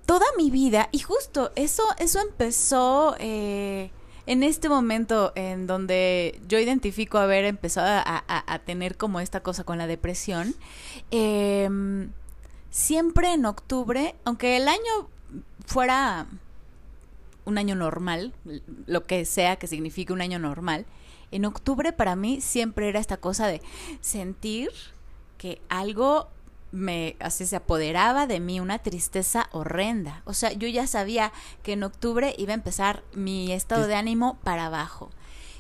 [0.08, 3.16] toda mi vida, y justo eso, eso empezó.
[3.20, 3.92] Eh,
[4.28, 9.78] en este momento en donde yo identifico haber empezado a, tener como esta cosa con
[9.78, 10.54] la depresión,
[11.12, 11.70] eh,
[12.70, 15.10] siempre en octubre, aunque el año
[15.66, 16.28] fuera
[17.46, 18.34] un año normal,
[18.86, 20.86] lo que sea que signifique un año normal,
[21.32, 23.62] en octubre para mí siempre era esta cosa de
[24.02, 24.70] sentir
[25.38, 26.28] que algo
[26.72, 30.22] me así se apoderaba de mí una tristeza horrenda.
[30.26, 31.32] O sea, yo ya sabía
[31.64, 35.10] que en octubre iba a empezar mi estado de ánimo para abajo.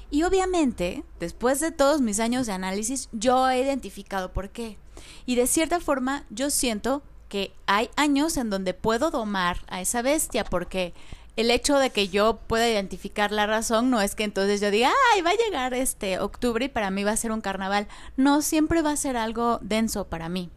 [0.09, 4.77] Y obviamente, después de todos mis años de análisis, yo he identificado por qué.
[5.25, 10.01] Y de cierta forma, yo siento que hay años en donde puedo domar a esa
[10.01, 10.93] bestia porque
[11.35, 14.91] el hecho de que yo pueda identificar la razón no es que entonces yo diga,
[15.13, 17.87] ay, va a llegar este octubre y para mí va a ser un carnaval.
[18.15, 20.49] No, siempre va a ser algo denso para mí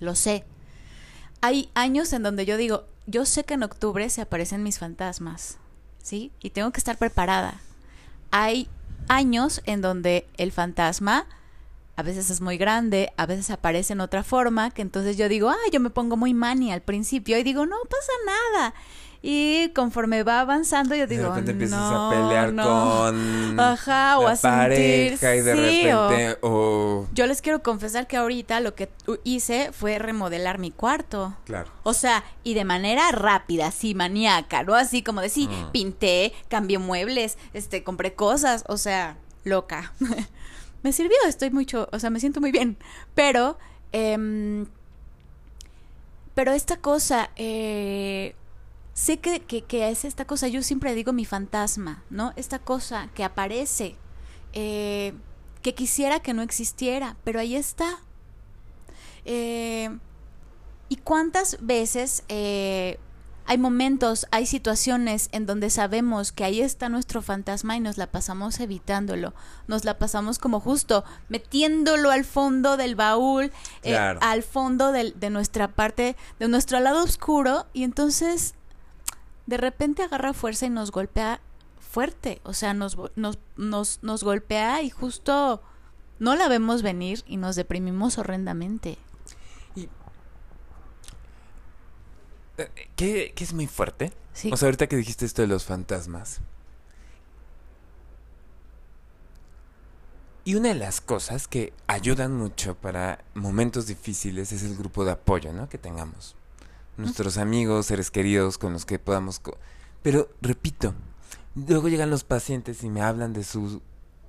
[0.00, 0.44] lo sé.
[1.40, 5.58] Hay años en donde yo digo, yo sé que en octubre se aparecen mis fantasmas,
[6.02, 6.32] ¿sí?
[6.40, 7.60] Y tengo que estar preparada.
[8.30, 8.68] Hay
[9.08, 11.26] años en donde el fantasma
[11.96, 15.48] a veces es muy grande, a veces aparece en otra forma, que entonces yo digo,
[15.48, 18.74] ah, yo me pongo muy mani al principio y digo, no pasa nada.
[19.26, 22.62] Y conforme va avanzando, yo digo, de repente empiezas no, a pelear no.
[22.62, 27.06] con Ajá, o la a sentir, pareja y de sí, repente o...
[27.14, 28.90] Yo les quiero confesar que ahorita lo que
[29.24, 31.34] hice fue remodelar mi cuarto.
[31.46, 31.70] Claro.
[31.84, 34.74] O sea, y de manera rápida, así maníaca, ¿no?
[34.74, 35.70] Así como de sí, Mm.
[35.72, 39.94] pinté, cambié muebles, este, compré cosas, o sea, loca.
[40.82, 42.76] me sirvió, estoy mucho, o sea, me siento muy bien.
[43.14, 43.56] Pero,
[43.92, 44.66] em,
[46.34, 48.34] pero esta cosa, eh,
[48.94, 52.32] sé que, que, que es esta cosa, yo siempre digo mi fantasma, ¿no?
[52.36, 53.96] Esta cosa que aparece,
[54.54, 55.12] eh,
[55.62, 57.98] que quisiera que no existiera, pero ahí está.
[59.24, 59.98] Eh,
[60.88, 62.98] ¿Y cuántas veces eh,
[63.46, 68.06] hay momentos, hay situaciones en donde sabemos que ahí está nuestro fantasma y nos la
[68.06, 69.34] pasamos evitándolo?
[69.66, 73.50] Nos la pasamos como justo metiéndolo al fondo del baúl,
[73.82, 78.54] eh, al fondo del- de nuestra parte, de nuestro lado oscuro, y entonces
[79.46, 81.40] de repente agarra fuerza y nos golpea
[81.78, 85.62] fuerte, o sea, nos, nos, nos, nos golpea y justo
[86.18, 88.98] no la vemos venir y nos deprimimos horrendamente.
[89.74, 89.88] Y...
[92.58, 94.12] Eh, ¿Qué, qué es muy fuerte?
[94.32, 94.50] Sí.
[94.52, 96.40] O sea, ahorita que dijiste esto de los fantasmas.
[100.44, 105.12] Y una de las cosas que ayudan mucho para momentos difíciles es el grupo de
[105.12, 105.68] apoyo, ¿no?
[105.68, 106.36] Que tengamos.
[106.96, 109.40] Nuestros amigos, seres queridos con los que podamos...
[109.40, 109.58] co-
[110.02, 110.94] Pero, repito,
[111.54, 113.82] luego llegan los pacientes y me hablan de su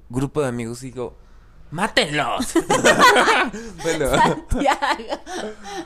[0.10, 1.16] grupo de amigos y digo,
[1.72, 2.54] ¡Mátenlos!
[3.84, 5.22] bueno, Santiago.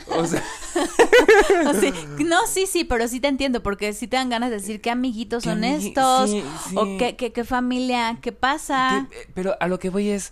[0.08, 0.44] o sea,
[1.70, 1.92] O sea,
[2.26, 4.92] no, sí, sí, pero sí te entiendo, porque sí te dan ganas de decir qué
[4.92, 6.76] amiguitos Qué son estos, sí, sí.
[6.78, 9.08] o qué, qué, qué familia, qué pasa.
[9.12, 10.32] eh, pero a lo que voy es.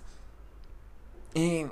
[1.33, 1.67] eh,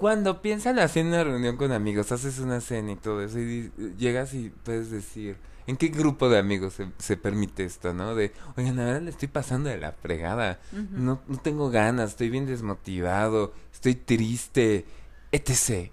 [0.00, 4.32] cuando piensan hacer una reunión con amigos, haces una cena y todo eso, y llegas
[4.34, 5.36] y puedes decir.
[5.66, 8.14] ¿En qué grupo de amigos se, se permite esto, no?
[8.16, 10.58] De, oigan, la verdad le estoy pasando de la fregada.
[10.72, 14.84] No, no tengo ganas, estoy bien desmotivado, estoy triste,
[15.30, 15.92] etc.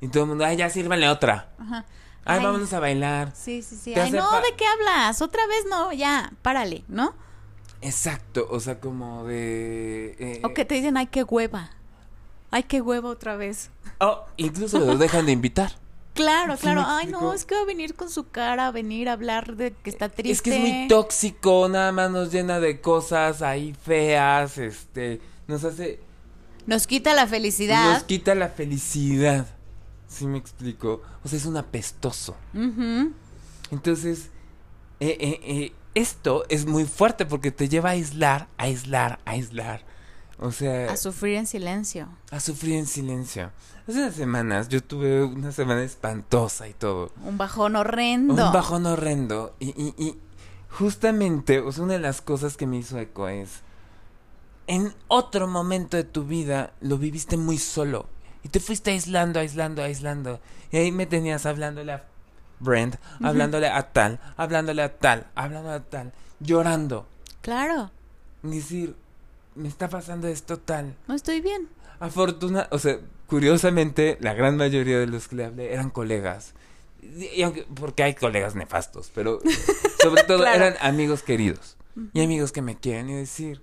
[0.00, 1.50] Y todo el mundo, ay, ya sírvanle otra.
[1.58, 1.84] Ajá.
[2.24, 2.44] Ay, Ay.
[2.44, 3.32] vámonos a bailar.
[3.36, 3.94] Sí, sí, sí.
[3.94, 5.22] Ay, no, ¿de qué hablas?
[5.22, 7.14] Otra vez no, ya, párale, ¿no?
[7.80, 10.16] Exacto, o sea, como de...
[10.18, 11.70] eh, O que te dicen, ay, qué hueva.
[12.50, 13.70] Ay, qué hueva otra vez.
[14.00, 15.72] oh, incluso lo dejan de invitar.
[16.18, 16.82] Claro, claro.
[16.84, 19.72] Ay, no, es que va a venir con su cara, a venir a hablar de
[19.72, 20.32] que está triste.
[20.32, 25.62] Es que es muy tóxico, nada más nos llena de cosas ahí feas, este, nos
[25.62, 26.00] hace...
[26.66, 27.92] Nos quita la felicidad.
[27.92, 29.46] Nos quita la felicidad.
[30.08, 31.02] ¿Sí me explico?
[31.22, 32.34] O sea, es un apestoso.
[33.70, 34.30] Entonces,
[34.98, 39.30] eh, eh, eh, esto es muy fuerte porque te lleva a aislar, a aislar, a
[39.30, 39.84] aislar.
[40.40, 42.08] O sea, A sufrir en silencio.
[42.30, 43.50] a sufrir en silencio.
[43.88, 47.10] Hace unas semanas yo tuve una semana espantosa y todo.
[47.24, 48.34] Un bajón horrendo.
[48.46, 49.54] Un bajón horrendo.
[49.58, 50.16] Y, y, y
[50.70, 53.62] justamente, o sea, una de las cosas que me hizo eco es,
[54.66, 58.06] en otro momento de tu vida lo viviste muy solo.
[58.44, 60.40] Y te fuiste aislando, aislando, aislando.
[60.70, 62.04] Y ahí me tenías hablándole a
[62.60, 67.06] Brent, hablándole a tal, hablándole a tal, hablándole a tal, llorando.
[67.40, 67.90] Claro,
[68.42, 68.94] decir,
[69.58, 70.94] me está pasando esto tal.
[71.06, 71.68] no estoy bien.
[72.00, 76.54] Afortuna, o sea, curiosamente, la gran mayoría de los que le hablé eran colegas.
[77.02, 79.40] Y- aunque- porque hay colegas nefastos, pero
[80.02, 80.64] sobre todo Claro.
[80.64, 81.76] eran amigos queridos.
[82.12, 83.60] Y amigos que me quieren y decir,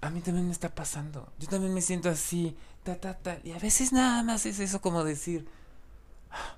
[0.00, 1.28] a mí también me está pasando.
[1.40, 3.38] Yo también me siento así, ta, ta, ta.
[3.42, 5.48] Y a veces nada más es eso como decir...
[6.30, 6.54] "Ah".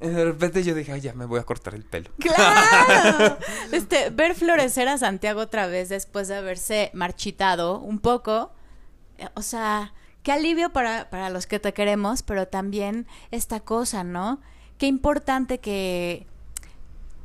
[0.00, 2.10] De repente yo dije, ay, ya me voy a cortar el pelo.
[2.18, 3.36] Claro.
[3.72, 8.52] Este, ver florecer a Santiago otra vez después de haberse marchitado un poco.
[9.18, 14.04] eh, O sea, qué alivio para, para los que te queremos, pero también esta cosa,
[14.04, 14.40] ¿no?
[14.78, 16.26] Qué importante que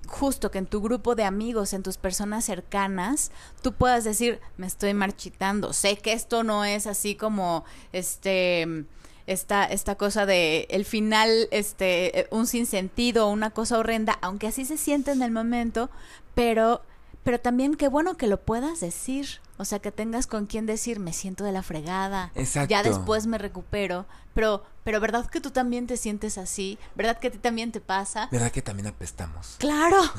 [0.08, 3.32] justo que en tu grupo de amigos, en tus personas cercanas,
[3.62, 5.74] tú puedas decir, me estoy marchitando.
[5.74, 8.86] Sé que esto no es así como este
[9.28, 14.66] esta, esta cosa de el final, este, eh, un sinsentido, una cosa horrenda, aunque así
[14.66, 15.90] se siente en el momento,
[16.36, 16.82] pero,
[17.24, 19.42] pero también qué bueno que lo puedas decir.
[19.58, 22.32] O sea, que tengas con quien decir, me siento de la fregada.
[22.34, 22.72] Exacto.
[22.72, 24.08] Ya después me recupero.
[24.34, 26.80] Pero, pero ¿verdad que tú también te sientes así?
[26.96, 28.30] ¿Verdad que a ti también te pasa?
[28.32, 29.58] ¿Verdad que también apestamos?
[29.60, 30.02] Claro.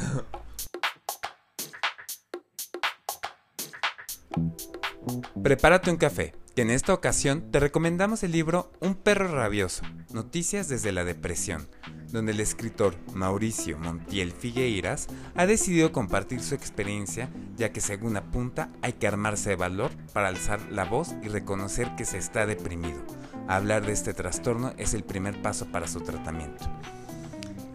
[5.43, 10.69] Prepárate un café, que en esta ocasión te recomendamos el libro Un perro rabioso, Noticias
[10.69, 11.67] desde la depresión,
[12.13, 18.71] donde el escritor Mauricio Montiel Figueiras ha decidido compartir su experiencia, ya que según apunta
[18.83, 23.03] hay que armarse de valor para alzar la voz y reconocer que se está deprimido.
[23.49, 26.65] Hablar de este trastorno es el primer paso para su tratamiento.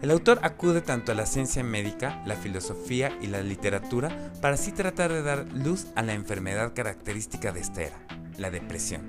[0.00, 4.72] El autor acude tanto a la ciencia médica, la filosofía y la literatura para así
[4.72, 7.98] tratar de dar luz a la enfermedad característica de esta era,
[8.40, 9.06] la depresión.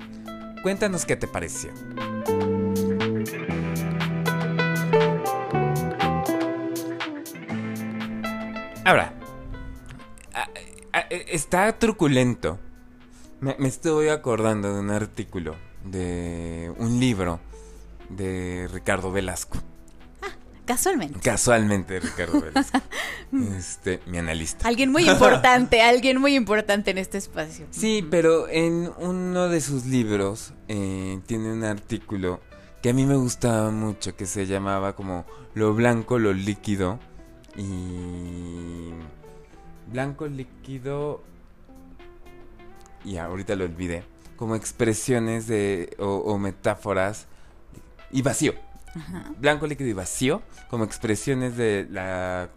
[0.61, 1.71] Cuéntanos qué te pareció.
[8.83, 9.13] Ahora,
[10.33, 12.59] a- está truculento.
[13.39, 17.39] Me estoy acordando de un artículo, de un libro
[18.09, 19.57] de Ricardo Velasco.
[20.65, 21.19] Casualmente.
[21.19, 22.79] Casualmente, Ricardo Velasco.
[23.57, 24.67] este, mi analista.
[24.67, 27.65] Alguien muy importante, alguien muy importante en este espacio.
[27.71, 32.39] Sí, pero en uno de sus libros eh, tiene un artículo
[32.81, 36.99] que a mí me gustaba mucho, que se llamaba como Lo blanco, lo líquido
[37.55, 38.91] y...
[39.87, 41.21] Blanco, líquido...
[43.03, 44.03] Y ahorita lo olvidé.
[44.35, 45.95] Como expresiones de...
[45.99, 47.27] o, o metáforas
[48.11, 48.53] y vacío.
[48.95, 49.31] Ajá.
[49.37, 52.49] Blanco, líquido y vacío como expresiones de la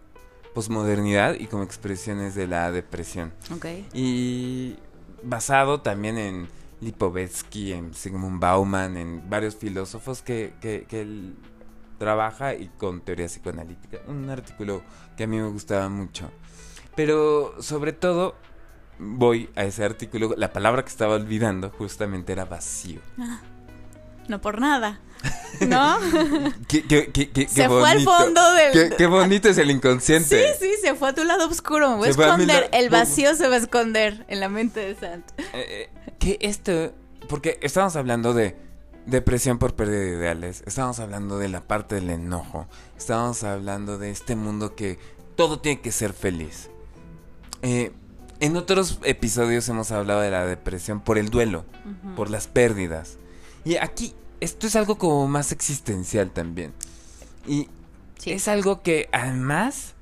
[0.55, 3.33] posmodernidad y como expresiones de la depresión.
[3.55, 3.67] Ok.
[3.93, 4.77] Y
[5.23, 6.49] basado también en
[6.81, 11.37] Lipovetsky, en Sigmund Bauman, en varios filósofos que, que, que él
[11.99, 13.99] trabaja y con teoría psicoanalítica.
[14.07, 14.83] Un artículo
[15.17, 16.31] que a mí me gustaba mucho.
[16.95, 18.37] Pero sobre todo
[18.99, 23.01] voy a ese artículo, la palabra que estaba olvidando justamente era vacío.
[24.29, 25.01] No por nada.
[25.61, 25.99] ¿No?
[26.69, 30.55] Qué, qué- qué- qué- Se fue al fondo del- Qué, bonito es el Sí, inconsciente.
[30.61, 31.91] sí, se fue a tu lado oscuro.
[31.91, 32.69] Me voy a esconder.
[32.73, 35.33] la- El vacío se va a esconder en la mente de Santo.
[35.39, 36.93] Eh, eh, que esto,
[37.29, 38.57] porque estamos hablando de
[39.07, 42.67] depresión por pérdida de ideales, estamos hablando de la parte del enojo,
[42.99, 44.99] estamos hablando de este mundo que
[45.37, 46.69] todo tiene que ser feliz.
[47.63, 47.93] Eh,
[48.41, 51.65] en otros episodios hemos hablado de la depresión por el duelo,
[52.17, 53.17] por las pérdidas.
[53.65, 56.73] Y aquí esto es algo como más existencial también.
[57.47, 57.69] Y
[58.27, 59.95] es algo que además,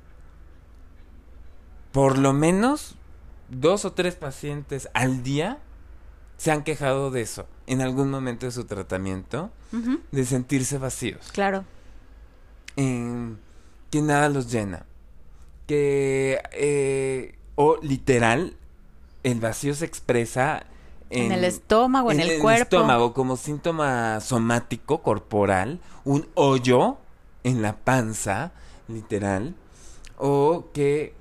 [1.91, 2.95] por lo menos
[3.49, 5.59] dos o tres pacientes al día
[6.37, 9.51] se han quejado de eso en algún momento de su tratamiento,
[10.11, 11.29] de sentirse vacíos.
[11.31, 11.65] Claro.
[12.75, 14.85] que nada los llena.
[15.67, 18.57] Que, eh, o literal,
[19.23, 20.65] el vacío se expresa
[21.13, 22.77] en, el estómago, en, el cuerpo.
[22.77, 26.97] estómago, como síntoma somático, corporal, un hoyo
[27.43, 28.51] en la panza,
[28.87, 29.55] literal,
[30.17, 31.13] o que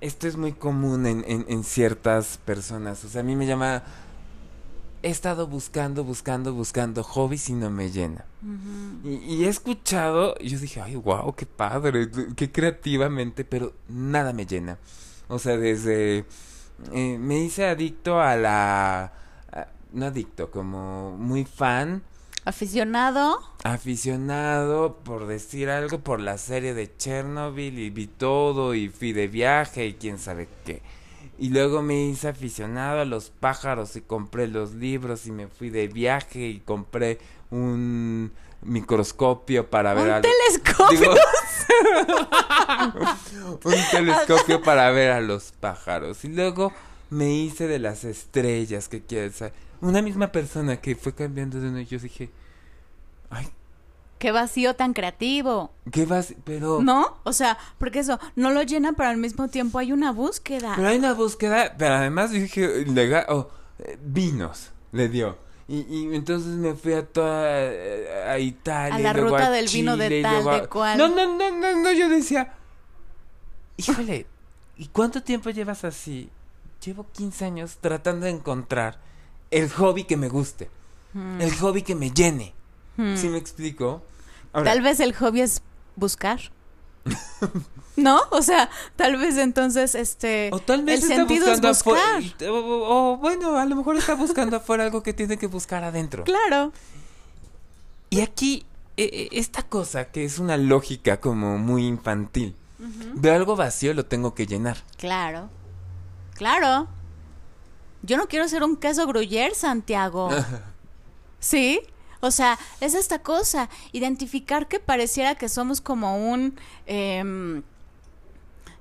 [0.00, 3.04] esto es muy común en, en, ciertas personas.
[3.04, 3.82] O sea, a mí me llama...
[5.02, 8.26] He estado buscando, buscando, buscando hobbies y no me llena.
[9.02, 14.44] y, he escuchado, y yo dije, ay, wow, qué padre, qué creativamente, pero nada me
[14.44, 14.78] llena.
[15.28, 16.26] O sea, desde...
[16.92, 19.12] Eh, me hice adicto a la...
[19.92, 22.02] no adicto, como muy fan
[22.44, 23.40] Aficionado.
[23.64, 29.28] Aficionado, por decir algo, por la serie de Chernobyl y vi todo y fui de
[29.28, 30.80] viaje y quién sabe qué.
[31.38, 35.68] Y luego me hice aficionado a los pájaros y compré los libros y me fui
[35.68, 37.18] de viaje y compré
[37.50, 38.32] un
[38.62, 41.12] microscopio para ver ¿Un telescopio?
[43.64, 46.24] un telescopio para ver a los pájaros.
[46.24, 46.72] Y luego
[47.10, 51.68] me hice de las estrellas que quieres saber una misma persona que fue cambiando de
[51.68, 52.30] uno y yo dije,
[53.30, 53.48] ay.
[54.18, 55.72] Qué vacío tan creativo.
[55.90, 56.82] Qué vacío, pero...
[56.82, 57.18] ¿No?
[57.24, 60.74] O sea, porque eso, no lo llena, pero al mismo tiempo hay una búsqueda.
[60.76, 63.48] Pero hay una búsqueda, pero además dije, legal, oh,
[64.02, 65.38] vinos, le dio.
[65.68, 68.96] Y, y, entonces me fui a toda a Italia.
[68.96, 70.98] A la ruta del vino de tal, de cual.
[70.98, 72.54] No, no, no, no, no, yo decía,
[73.76, 74.26] híjole,
[74.76, 76.28] ¿y cuánto tiempo llevas así?
[76.84, 78.98] Llevo 15 años tratando de encontrar
[79.50, 80.70] el hobby que me guste,
[81.14, 81.40] hmm.
[81.40, 82.54] el hobby que me llene.
[82.96, 83.16] Hmm.
[83.16, 84.02] ¿Sí me explico?
[84.52, 85.62] tal vez el hobby es
[85.96, 86.40] buscar.
[87.96, 88.20] ¿No?
[88.30, 92.22] O sea, tal vez entonces este o tal vez el sentido es buscar.
[92.48, 96.24] O, bueno, a lo mejor está buscando afuera algo que tiene que buscar adentro.
[96.24, 96.72] Claro.
[98.10, 98.64] Y aquí
[98.96, 102.54] e, e, esta cosa que es una lógica como muy infantil.
[103.14, 104.78] Veo algo vacío, lo tengo que llenar.
[104.96, 105.50] Claro.
[106.34, 106.88] Claro.
[108.02, 110.30] Yo no quiero ser un queso gruyer, Santiago.
[111.40, 111.80] ¿Sí?
[112.20, 116.58] O sea, es esta cosa, identificar que pareciera que somos como un...
[116.86, 117.62] Em,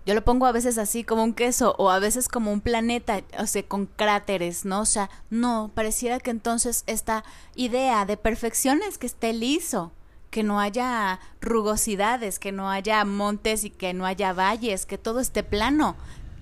[0.05, 3.21] yo lo pongo a veces así como un queso o a veces como un planeta,
[3.37, 4.81] o sea, con cráteres, ¿no?
[4.81, 7.23] O sea, no, pareciera que entonces esta
[7.55, 9.91] idea de perfección es que esté liso,
[10.31, 15.19] que no haya rugosidades, que no haya montes y que no haya valles, que todo
[15.19, 15.95] esté plano.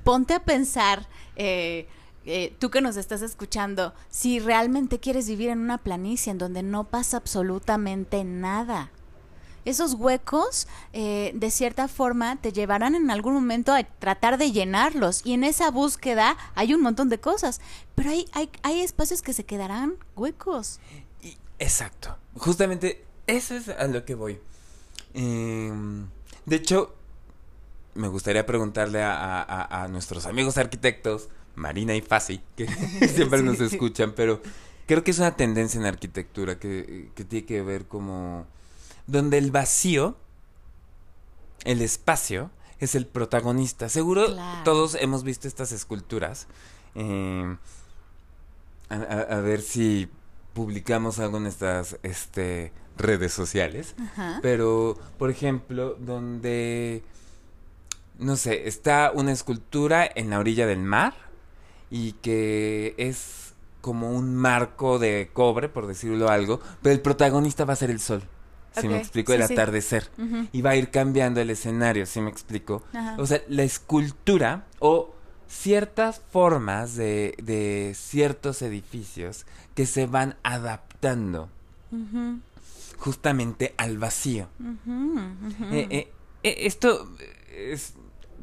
[0.03, 1.87] Ponte a pensar, eh,
[2.29, 6.61] eh, tú que nos estás escuchando, si realmente quieres vivir en una planicie en donde
[6.61, 8.91] no pasa absolutamente nada.
[9.63, 15.25] Esos huecos, eh, de cierta forma, te llevarán en algún momento a tratar de llenarlos.
[15.25, 17.61] Y en esa búsqueda hay un montón de cosas.
[17.95, 20.81] Pero hay, hay, hay espacios que se quedarán huecos.
[21.59, 22.17] exacto.
[22.35, 24.37] Justamente eso es a lo que voy.
[25.13, 26.07] Em,
[26.45, 26.93] de hecho,
[27.93, 32.67] me gustaría preguntarle a nuestros amigos arquitectos Marina y Fasi, que
[33.13, 34.41] siempre nos escuchan, pero
[34.85, 38.45] creo que es una tendencia en arquitectura que, tiene que ver como
[39.07, 40.15] donde el vacío,
[41.65, 43.89] el espacio, es el protagonista.
[43.89, 44.27] Seguro
[44.63, 46.47] todos hemos visto estas esculturas.
[46.93, 47.57] Eh,
[48.89, 50.07] a, ver si
[50.53, 53.95] publicamos algo en estas este, redes sociales.
[54.43, 57.03] Pero, por ejemplo, donde,
[58.19, 61.26] no sé, está una escultura en la orilla del mar
[61.89, 67.73] y que es como un marco de cobre, por decirlo algo, pero el protagonista va
[67.73, 68.23] a ser el sol.
[68.79, 70.09] Si me explico, el atardecer.
[70.51, 72.83] Y va a ir cambiando el escenario, si me explico.
[73.17, 75.15] O sea, la escultura o
[75.47, 81.49] ciertas formas de, de ciertos edificios que se van adaptando
[82.97, 84.47] justamente al vacío.
[85.71, 86.11] Eh, eh,
[86.43, 87.09] eh, esto
[87.49, 87.93] es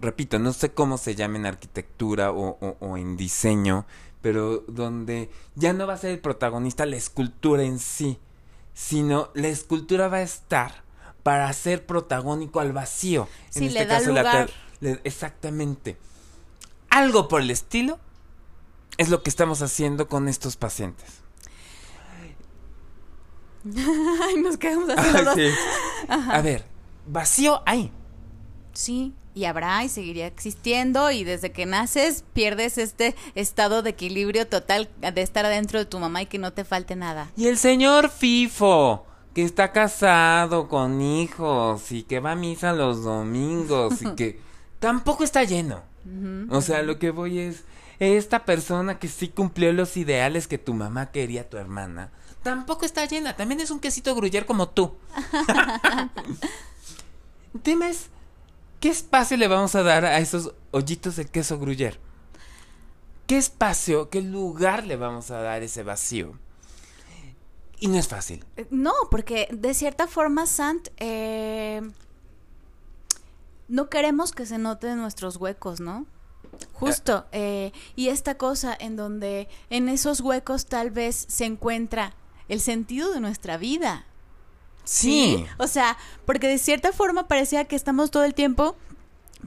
[0.04, 3.86] repito, no sé cómo se llama en arquitectura o, en diseño,
[4.20, 8.18] pero donde ya no va a ser el protagonista la escultura en sí,
[8.72, 10.84] sino la escultura va a estar
[11.22, 13.28] para ser protagónico al vacío.
[13.50, 14.50] Sí, en este le caso, lugar.
[15.04, 15.96] exactamente.
[16.90, 17.98] Algo por el estilo
[18.98, 21.24] es lo que estamos haciendo con estos pacientes.
[24.22, 25.48] Ay, nos quedamos así.
[26.08, 26.66] A ver,
[27.06, 27.90] vacío hay.
[28.74, 34.46] Sí, y habrá y seguiría existiendo y desde que naces pierdes este estado de equilibrio
[34.46, 37.30] total de estar adentro de tu mamá y que no te falte nada.
[37.36, 43.02] Y el señor FIFO, que está casado con hijos y que va a misa los
[43.02, 44.40] domingos y que
[44.78, 45.82] tampoco está lleno.
[46.50, 47.64] O sea, lo que voy es,
[47.98, 52.10] esta persona que sí cumplió los ideales que tu mamá quería, tu hermana,
[52.42, 53.34] tampoco está llena.
[53.34, 54.94] También es un quesito gruyer como tú.
[57.64, 57.92] Dime,
[58.80, 61.98] ¿qué espacio le vamos a dar a esos hoyitos de queso gruyer?
[63.26, 66.38] ¿Qué espacio, qué lugar le vamos a dar ese vacío?
[67.80, 68.44] Y no es fácil.
[68.56, 71.82] Eh, no, porque de cierta forma, Sant, eh,
[73.68, 76.06] no queremos que se noten nuestros huecos, ¿no?
[76.72, 77.26] Justo.
[77.32, 82.14] Eh, y esta cosa en donde en esos huecos tal vez se encuentra
[82.48, 84.06] el sentido de nuestra vida.
[84.84, 85.44] Sí.
[85.58, 88.76] O sea, porque de cierta forma parecía que estamos todo el tiempo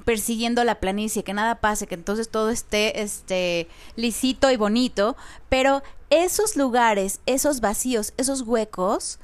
[0.06, 5.16] persiguiendo la planicie, que nada pase, que entonces todo esté este lisito y bonito,
[5.50, 9.20] pero esos lugares, esos vacíos, esos huecos,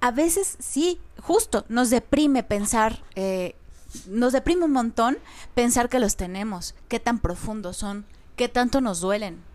[0.00, 3.54] a veces sí, justo nos deprime pensar, eh,
[4.06, 5.18] nos deprime un montón
[5.54, 9.49] pensar que los tenemos, qué tan profundos son, qué tanto nos duelen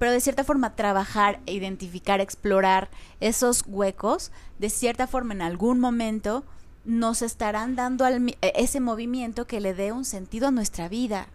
[0.00, 2.88] pero de cierta forma trabajar, e identificar, explorar
[3.20, 6.42] esos huecos, de cierta forma en algún momento
[6.86, 11.26] nos estarán dando e, ese movimiento que le dé un sentido a nuestra vida.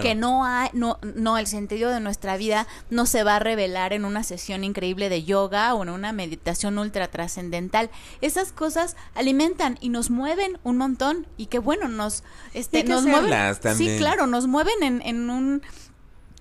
[0.00, 3.92] Que no hay, no, no, el sentido de nuestra vida no se va a revelar
[3.92, 7.90] en una sesión increíble de yoga o en una meditación ultra trascendental.
[8.20, 12.22] Esas cosas alimentan y nos mueven un montón y que bueno, nos,
[12.54, 13.56] este, nos mueven.
[13.76, 15.62] Sí, claro, nos mueven en, en un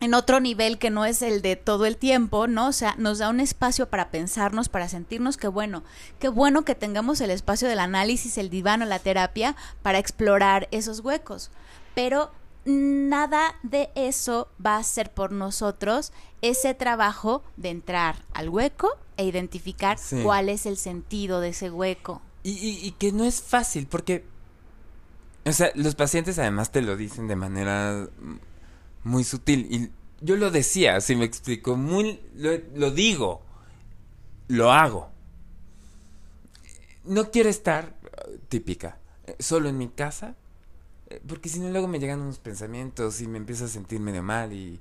[0.02, 2.68] en otro nivel que no es el de todo el tiempo, ¿no?
[2.68, 5.84] O sea, nos da un espacio para pensarnos, para sentirnos que bueno,
[6.20, 10.68] qué bueno que tengamos el espacio del análisis, el diván o la terapia para explorar
[10.72, 11.52] esos huecos.
[11.94, 12.32] Pero
[12.66, 19.26] nada de eso va a ser por nosotros ese trabajo de entrar al hueco e
[19.26, 22.24] identificar cuál es el sentido de ese hueco.
[22.42, 24.26] Y, y, y que no es fácil, porque,
[25.46, 28.08] o sea, los pacientes además te lo dicen de manera
[29.04, 29.68] muy sutil.
[29.70, 29.90] Y
[30.24, 33.42] yo lo decía, así me explico, muy, lo, digo,
[34.48, 35.10] lo hago.
[37.04, 37.96] No quiero estar,
[38.48, 39.00] típica,
[39.40, 40.36] solo en mi casa,
[41.10, 44.22] eh, porque si no luego me llegan unos pensamientos y me empiezo a sentir medio
[44.22, 44.80] mal y,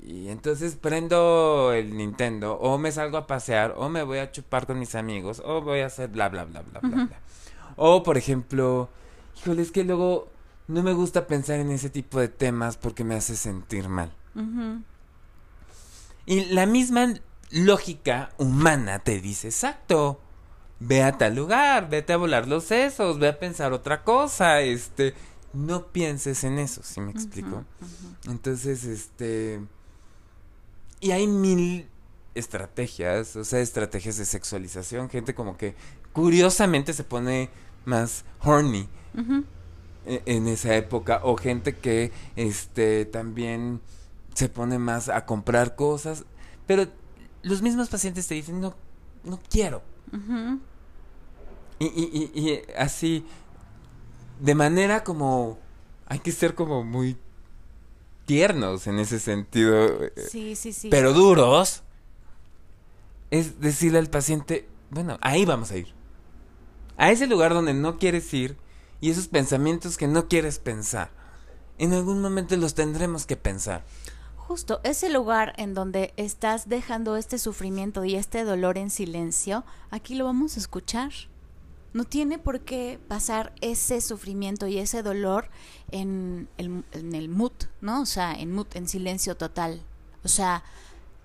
[0.00, 4.66] y entonces prendo el Nintendo o me salgo a pasear o me voy a chupar
[4.66, 7.20] con mis amigos o voy a hacer bla bla bla bla bla bla.
[7.76, 8.88] O por ejemplo,
[9.38, 10.28] híjole, es que luego
[10.68, 14.12] no me gusta pensar en ese tipo de temas porque me hace sentir mal.
[16.24, 17.14] Y la misma
[17.50, 20.20] lógica humana te dice, exacto,
[20.80, 25.14] ve a tal lugar, vete a volar los sesos, ve a pensar otra cosa, este,
[25.52, 27.64] no pienses en eso, ¿sí me explico?
[28.26, 29.60] Entonces, este,
[31.00, 31.88] y hay mil
[32.34, 35.74] estrategias, o sea, estrategias de sexualización, gente como que
[36.12, 37.50] curiosamente se pone
[37.84, 38.88] más horny.
[39.14, 39.44] E,
[40.04, 43.80] en esa época o gente que este también
[44.34, 46.24] se pone más a comprar cosas
[46.66, 46.86] pero
[47.42, 48.74] los mismos pacientes te dicen no
[49.24, 49.82] no quiero
[51.78, 53.24] y, y, y, así
[54.40, 55.58] de manera como
[56.06, 57.16] hay que ser como muy
[58.26, 59.88] tiernos en ese sentido
[60.28, 60.88] sí sí sí.
[60.90, 61.82] pero duros
[63.30, 65.88] es decirle al paciente bueno ahí vamos a ir
[66.96, 68.56] a ese lugar donde no quieres ir
[69.02, 71.10] y esos pensamientos que no quieres pensar.
[71.76, 73.84] En algún momento los tendremos que pensar.
[74.36, 80.14] Justo, ese lugar en donde estás dejando este sufrimiento y este dolor en silencio, aquí
[80.14, 81.10] lo vamos a escuchar.
[81.92, 85.48] No tiene por qué pasar ese sufrimiento y ese dolor
[85.90, 88.02] en el, en el mood, ¿no?
[88.02, 89.82] O sea, en mood, en silencio total.
[90.22, 90.62] O sea,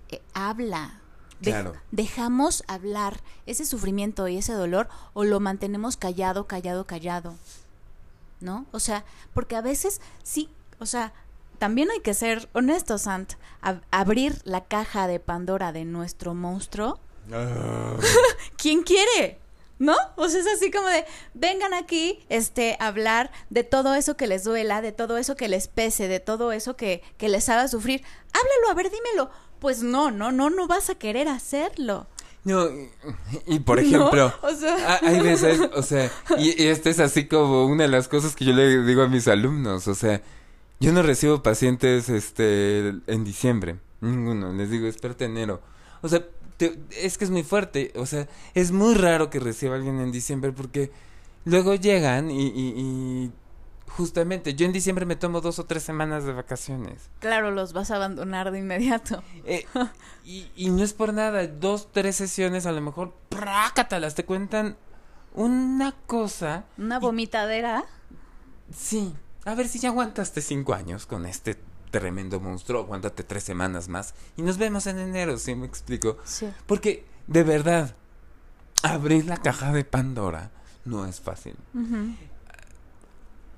[0.10, 1.02] eh, habla,
[1.42, 1.76] Claro.
[1.92, 7.36] dejamos hablar ese sufrimiento y ese dolor o lo mantenemos callado, callado, callado.
[8.40, 8.66] ¿No?
[8.72, 11.14] O sea, porque a veces sí, o sea,
[11.58, 13.34] también hay que ser honestos, Sant.
[13.92, 17.00] abrir la caja de Pandora de nuestro monstruo.
[17.32, 17.96] Ah.
[18.58, 19.40] ¿Quién quiere?
[19.80, 19.96] ¿No?
[20.16, 24.26] O sea, es así como de, vengan aquí, este, a hablar de todo eso que
[24.26, 27.68] les duela, de todo eso que les pese, de todo eso que, que les haga
[27.68, 28.04] sufrir.
[28.34, 29.30] Háblalo, a ver, dímelo.
[29.60, 32.08] Pues no, no, no, no vas a querer hacerlo.
[32.48, 32.66] No,
[33.46, 34.34] y, por ejemplo,
[35.02, 38.46] hay veces, o sea, y, y esto es así como una de las cosas que
[38.46, 40.22] yo le digo a mis alumnos, o sea,
[40.80, 43.80] yo no recibo pacientes este en diciembre.
[44.00, 44.54] Ninguno.
[44.54, 45.62] Les digo, espérate enero.
[46.02, 46.24] O sea,
[46.92, 47.92] es que es muy fuerte.
[47.96, 50.92] O sea, es muy raro que reciba alguien en diciembre porque
[51.46, 53.32] luego llegan y, y,
[53.88, 57.10] justamente yo en diciembre me tomo dos o tres semanas de vacaciones.
[57.20, 59.24] Claro, los vas a abandonar de inmediato.
[59.46, 59.66] Eh,
[60.26, 64.78] y, y, no es por nada, dos, tres sesiones a lo mejor, prácatalas, te cuentan
[65.34, 66.66] una cosa.
[66.78, 67.86] Una vomitadera.
[68.72, 69.14] sí,
[69.46, 71.58] a ver si ya aguantaste cinco años con este
[71.92, 76.18] tremendo monstruo, aguántate tres semanas más y nos vemos en enero, ¿sí me explico?
[76.26, 76.50] Sí.
[76.66, 77.96] Porque, de verdad,
[78.84, 80.52] abrir la caja de Pandora
[80.86, 81.56] no es fácil.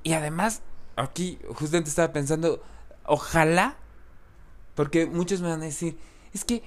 [0.04, 0.62] Y además,
[0.96, 2.62] aquí justamente estaba pensando,
[3.06, 3.76] ojalá,
[4.76, 5.98] porque muchos me van a decir,
[6.34, 6.64] es que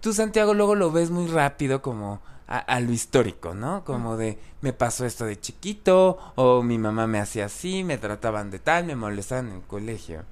[0.00, 3.84] tú Santiago luego lo ves muy rápido como a, lo histórico, ¿no?
[3.84, 8.50] Como de me pasó esto de chiquito o mi mamá me hacía así, me trataban
[8.50, 10.24] de tal, me molestaban en el colegio.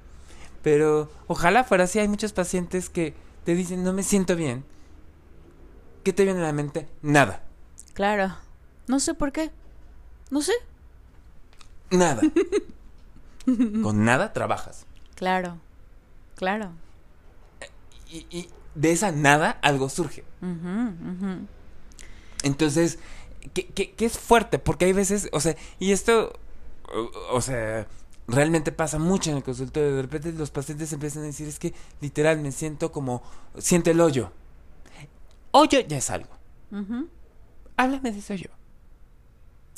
[0.63, 1.99] Pero ojalá fuera así.
[1.99, 3.15] Hay muchos pacientes que
[3.45, 4.65] te dicen, no me siento bien.
[6.05, 6.89] ¿Qué te viene a la mente?
[7.01, 7.43] Nada.
[7.95, 8.37] Claro.
[8.87, 9.51] No sé por qué.
[10.31, 10.53] No sé.
[11.93, 12.23] Nada.
[13.83, 14.87] Con nada trabajas.
[15.15, 15.59] Claro.
[16.37, 16.71] Claro.
[18.11, 20.25] Y, de esa nada algo surge.
[22.43, 22.99] Entonces,
[23.55, 26.33] ¿qué es fuerte, porque hay veces, o sea, y esto,
[27.31, 27.87] o sea,
[28.27, 29.97] realmente pasa mucho en el consultorio.
[29.97, 33.23] De repente los pacientes empiezan a decir, es que literal me siento como,
[33.59, 34.33] siente el hoyo.
[35.51, 36.31] Hoyo ya es algo.
[37.77, 38.51] Háblame de ese hoyo.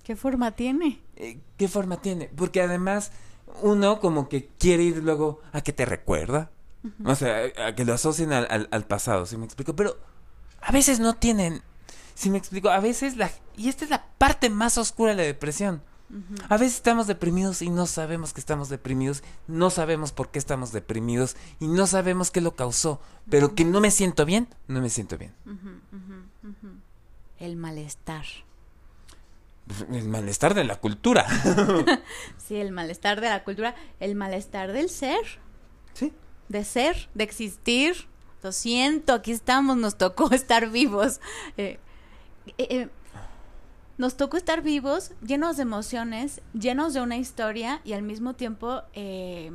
[0.04, 1.00] ¿Qué forma tiene?
[1.16, 2.30] Eh, ¿Qué forma tiene?
[2.36, 3.10] Porque además
[3.62, 6.50] uno como que quiere ir luego a que te recuerda.
[7.06, 9.74] O sea, a que lo asocien al, al, pasado, ¿sí me explico?
[9.74, 9.96] Pero
[10.60, 11.62] a veces no tienen,
[12.14, 12.68] ¿sí me explico?
[12.68, 13.30] A veces la...
[13.56, 15.80] Y esta es la parte más oscura de la depresión
[16.48, 20.70] a veces estamos deprimidos y no sabemos que estamos deprimidos, no sabemos por qué estamos
[20.70, 24.90] deprimidos y no sabemos qué lo causó, pero que no me siento bien, no me
[24.90, 25.34] siento bien.
[27.38, 28.24] El malestar.
[29.90, 31.26] El malestar de la cultura.
[32.36, 35.40] sí, el malestar de la cultura, el malestar del ser.
[35.94, 36.12] Sí.
[36.48, 38.06] De ser, de existir.
[38.42, 41.20] Lo siento, aquí estamos, nos tocó estar vivos.
[41.56, 41.78] Eh,
[42.58, 42.88] eh, eh
[43.96, 48.82] nos tocó estar vivos, llenos de emociones, llenos de una historia y al mismo tiempo
[48.92, 49.52] eh,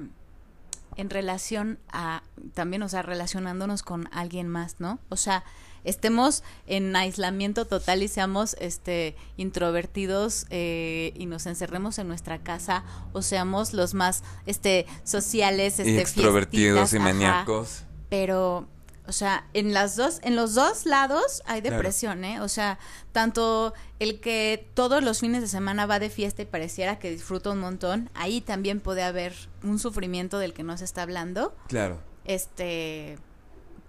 [0.95, 4.99] en relación a, también, o sea, relacionándonos con alguien más, ¿no?
[5.09, 5.43] O sea,
[5.83, 12.83] estemos en aislamiento total y seamos este introvertidos eh, y nos encerremos en nuestra casa
[13.13, 18.67] o seamos los más este sociales este extrovertidos y maníacos pero
[19.09, 22.41] o sea, en las dos, en los dos lados hay depresión, ¿eh?
[22.41, 22.77] O sea,
[23.11, 27.49] tanto el que todos los fines de semana va de fiesta y pareciera que disfruta
[27.49, 31.55] un montón, ahí también puede haber un sufrimiento del que no se está hablando.
[31.67, 31.99] Claro.
[32.23, 33.17] Este,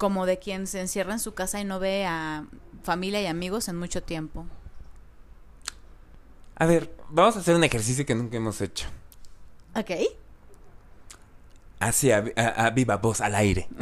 [0.00, 2.46] como de quien se encierra en su casa y no ve a
[2.82, 4.46] familia y amigos en mucho tiempo.
[6.56, 8.88] A ver, vamos a hacer un ejercicio que nunca hemos hecho.
[9.76, 9.92] Ok
[11.80, 12.20] así a,
[12.70, 13.68] viva voz, al aire.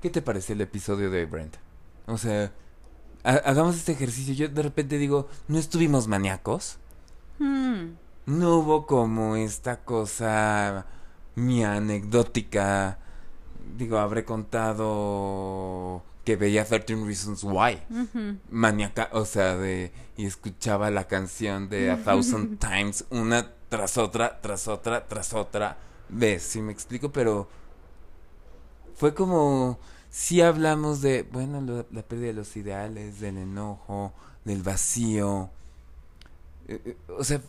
[0.00, 1.56] ¿Qué te parece el episodio de Brent?
[2.06, 2.52] O sea,
[3.24, 4.34] hagamos este ejercicio.
[4.34, 6.78] Yo de repente digo, ¿no estuvimos maníacos?
[7.40, 7.94] Hmm.
[8.26, 10.86] No hubo como esta cosa
[11.34, 12.98] mi anecdótica.
[13.78, 17.78] Digo, habré contado que veía 13 Reasons Why.
[18.50, 19.92] Maníaca, o sea, de.
[20.16, 25.76] Y escuchaba la canción de A Thousand Times una tras otra, tras otra, tras otra
[26.08, 27.12] vez, si me explico?
[27.12, 27.48] Pero
[28.94, 29.78] fue como,
[30.10, 34.12] si hablamos de, bueno, la pérdida de los ideales, del enojo,
[34.44, 35.50] del vacío.
[36.66, 37.40] Eh, eh, o sea,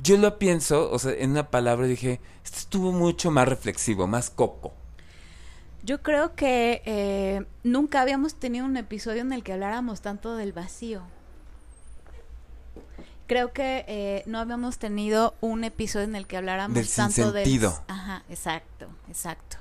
[0.00, 4.30] yo lo pienso, o sea, en una palabra dije, esto estuvo mucho más reflexivo, más
[4.30, 4.77] coco.
[5.88, 10.52] Yo creo que eh, nunca habíamos tenido un episodio en el que habláramos tanto del
[10.52, 11.00] vacío.
[13.26, 17.58] Creo que eh, no habíamos tenido un episodio en el que habláramos del tanto del
[17.88, 19.56] ajá exacto exacto.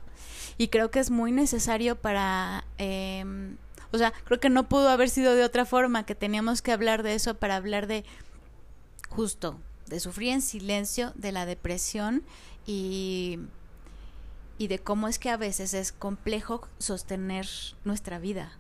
[0.57, 3.55] Y creo que es muy necesario para em,
[3.93, 7.03] o sea creo que no pudo haber sido de otra forma que teníamos que hablar
[7.03, 8.03] de eso para hablar de
[9.07, 12.23] justo de sufrir en silencio de la depresión
[12.65, 13.39] y
[14.58, 17.47] y de cómo es que a veces es complejo sostener
[17.84, 18.58] nuestra vida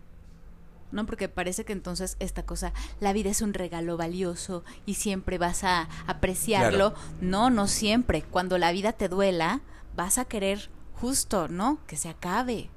[0.91, 1.05] ¿no?
[1.05, 5.63] Porque parece que entonces esta cosa, la vida es un regalo valioso y siempre vas
[5.63, 6.93] a apreciarlo.
[7.19, 8.23] No, no siempre.
[8.23, 9.61] Cuando la vida te duela,
[9.95, 11.79] vas a querer justo, ¿no?
[11.87, 12.69] Que se acabe.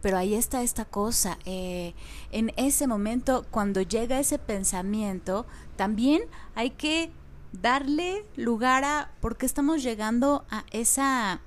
[0.00, 1.38] Pero ahí está esta cosa.
[1.44, 1.94] Eh,
[2.30, 5.46] en ese momento, cuando llega ese pensamiento,
[5.76, 6.22] también
[6.54, 7.10] hay que
[7.52, 11.40] darle lugar a por qué estamos llegando a esa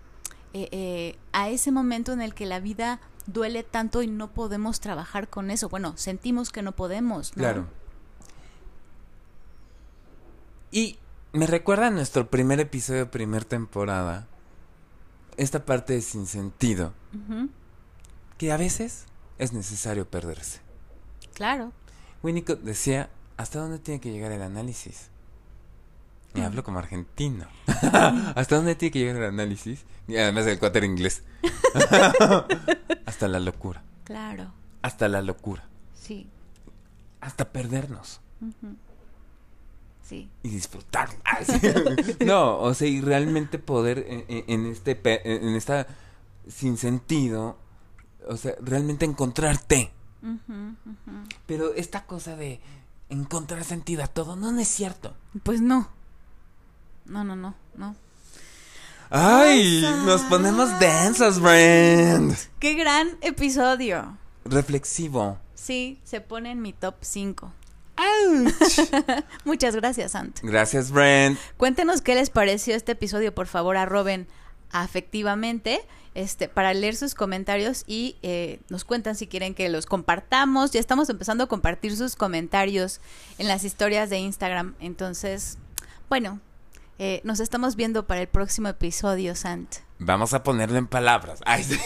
[0.53, 4.79] eh, eh, a ese momento en el que la vida duele tanto y no podemos
[4.79, 5.69] trabajar con eso.
[5.69, 7.35] Bueno, sentimos que no podemos.
[7.35, 7.41] ¿no?
[7.41, 7.67] Claro.
[10.71, 10.97] Y
[11.33, 14.27] me recuerda a nuestro primer episodio, primer temporada,
[15.37, 16.93] esta parte de sin sentido,
[18.37, 19.05] que a veces
[19.37, 20.61] es necesario perderse.
[21.33, 21.71] Claro.
[22.23, 25.09] Winnicott decía, ¿hasta dónde tiene que llegar el análisis?
[26.37, 27.47] Y hablo como argentino.
[28.35, 29.85] ¿Hasta dónde tiene que llegar el análisis?
[30.07, 31.23] Y además el cuate inglés.
[33.05, 33.83] Hasta la locura.
[34.03, 34.53] Claro.
[34.81, 35.67] Hasta la locura.
[35.93, 36.27] Sí.
[37.21, 38.21] Hasta perdernos.
[40.03, 40.29] Sí.
[40.43, 41.09] y disfrutar.
[41.25, 41.59] Ah, sí.
[42.25, 45.87] No, o sea, y realmente poder en, este en esta
[46.47, 47.57] sin sentido,
[48.27, 49.91] o sea, realmente encontrarte.
[51.45, 52.59] Pero esta cosa de
[53.09, 55.15] encontrar sentido a todo no, no es cierto.
[55.43, 55.89] Pues no.
[57.07, 57.95] No, no, no, no.
[59.09, 62.35] Ay, nos ponemos densas, Brand.
[62.59, 64.17] ¡Qué gran episodio!
[64.43, 65.37] Reflexivo.
[65.55, 67.53] Sí, se pone en mi top 5.
[67.97, 68.79] Ouch.
[69.45, 70.39] Muchas gracias, Sant.
[70.41, 71.37] Gracias, Brand.
[71.55, 74.27] Cuéntenos qué les pareció este episodio, por favor, arroben
[74.71, 75.81] afectivamente
[76.13, 80.71] este, para leer sus comentarios y eh, nos cuentan si quieren que los compartamos.
[80.71, 82.99] Ya estamos empezando a compartir sus comentarios
[83.37, 84.75] en las historias de Instagram.
[84.79, 85.57] Entonces,
[86.09, 86.39] bueno,
[86.99, 89.77] eh, nos estamos viendo para el próximo episodio, Sant.
[89.99, 91.41] Vamos a ponerlo en palabras.
[91.45, 91.79] Ay, sí.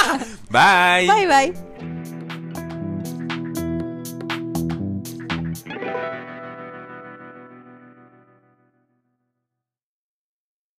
[0.50, 1.06] Bye.
[1.06, 2.27] Bye, bye.